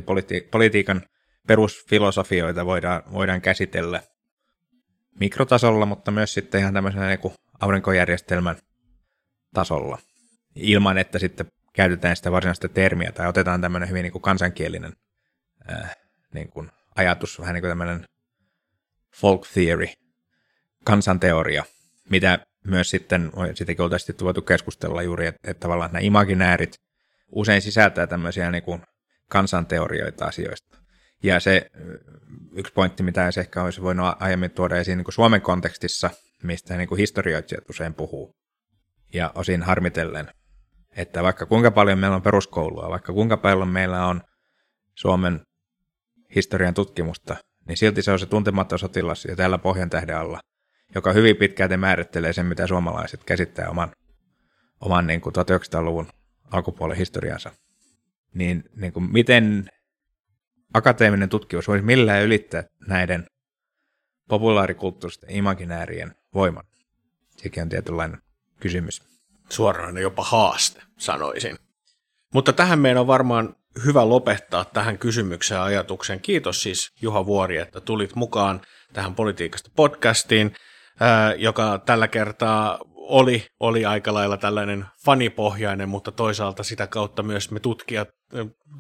[0.06, 1.02] politi- politiikan
[1.48, 4.02] perusfilosofioita voidaan, voidaan käsitellä
[5.20, 8.56] mikrotasolla, mutta myös sitten ihan tämmöisenä niin kuin aurinkojärjestelmän
[9.56, 9.98] tasolla,
[10.56, 14.94] ilman että sitten käytetään sitä varsinaista termiä tai otetaan tämmöinen hyvin niin kuin kansankielinen
[15.72, 15.96] äh,
[16.34, 18.06] niin kuin ajatus, vähän niin kuin tämmöinen
[19.16, 19.88] folk theory,
[20.84, 21.64] kansanteoria,
[22.10, 26.76] mitä myös sitten, sitäkin oltaisiin voitu keskustella juuri, että, että tavallaan nämä imaginäärit
[27.32, 28.82] usein sisältää tämmöisiä niin kuin
[29.30, 30.78] kansanteorioita asioista.
[31.24, 31.70] Ja se
[32.56, 36.10] yksi pointti, mitä se ehkä olisi voinut aiemmin tuoda esiin niin kuin Suomen kontekstissa,
[36.44, 38.36] mistä niin kuin historioitsijat usein puhuu,
[39.16, 40.30] ja osin harmitellen,
[40.98, 44.22] että vaikka kuinka paljon meillä on peruskoulua, vaikka kuinka paljon meillä on
[44.96, 45.42] Suomen
[46.36, 47.36] historian tutkimusta,
[47.68, 50.40] niin silti se on se tuntematon sotilas ja täällä Pohjan tähden alla–
[50.96, 53.92] joka hyvin pitkälti määrittelee sen, mitä suomalaiset käsittää oman,
[54.82, 56.08] oman niin kuin 1900-luvun
[56.52, 57.52] alkupuolen historiansa.
[58.34, 59.70] Niin, niin kuin miten
[60.74, 63.26] akateeminen tutkimus voisi millään ylittää näiden
[64.30, 66.64] populaarikulttuuristen imaginäärien voiman?
[67.38, 68.22] Sekin on tietynlainen
[68.66, 69.02] kysymys.
[69.50, 71.58] Suoraan jopa haaste, sanoisin.
[72.34, 73.56] Mutta tähän meidän on varmaan
[73.86, 76.22] hyvä lopettaa tähän kysymykseen ajatuksen.
[76.22, 78.62] Kiitos siis Juha Vuori, että tulit mukaan
[78.94, 80.56] tähän politiikasta podcastiin
[81.38, 87.60] joka tällä kertaa oli, oli aika lailla tällainen fanipohjainen, mutta toisaalta sitä kautta myös me
[87.60, 88.10] tutkijat,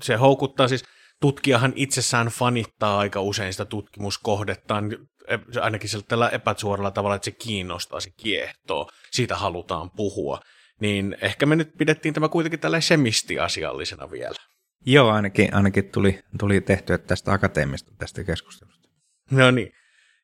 [0.03, 0.83] se houkuttaa siis,
[1.21, 4.97] tutkijahan itsessään fanittaa aika usein sitä tutkimuskohdettaan,
[5.27, 10.39] e, ainakin sillä tällä epäsuoralla tavalla, että se kiinnostaa, se kiehtoo, siitä halutaan puhua.
[10.81, 14.35] Niin ehkä me nyt pidettiin tämä kuitenkin tällä semisti-asiallisena vielä.
[14.85, 18.89] Joo, ainakin, ainakin tuli, tuli tehtyä tästä akateemista tästä keskustelusta.
[19.31, 19.71] No niin.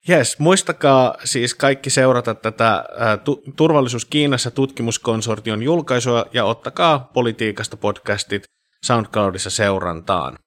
[0.09, 2.85] Yes, muistakaa siis kaikki seurata tätä
[3.23, 8.43] tu- Turvallisuus Kiinassa tutkimuskonsortion julkaisua ja ottakaa politiikasta podcastit
[8.83, 10.37] SoundCloudissa seurantaan.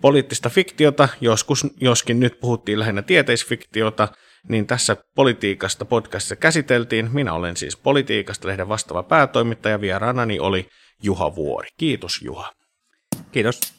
[0.00, 4.08] Poliittista fiktiota, joskus, joskin nyt puhuttiin lähinnä tieteisfiktiota,
[4.48, 7.10] niin tässä politiikasta podcastissa käsiteltiin.
[7.12, 10.68] Minä olen siis politiikasta lehden vastaava päätoimittaja, vieraanani oli
[11.02, 11.68] Juha Vuori.
[11.76, 12.52] Kiitos Juha.
[13.32, 13.77] Kiitos.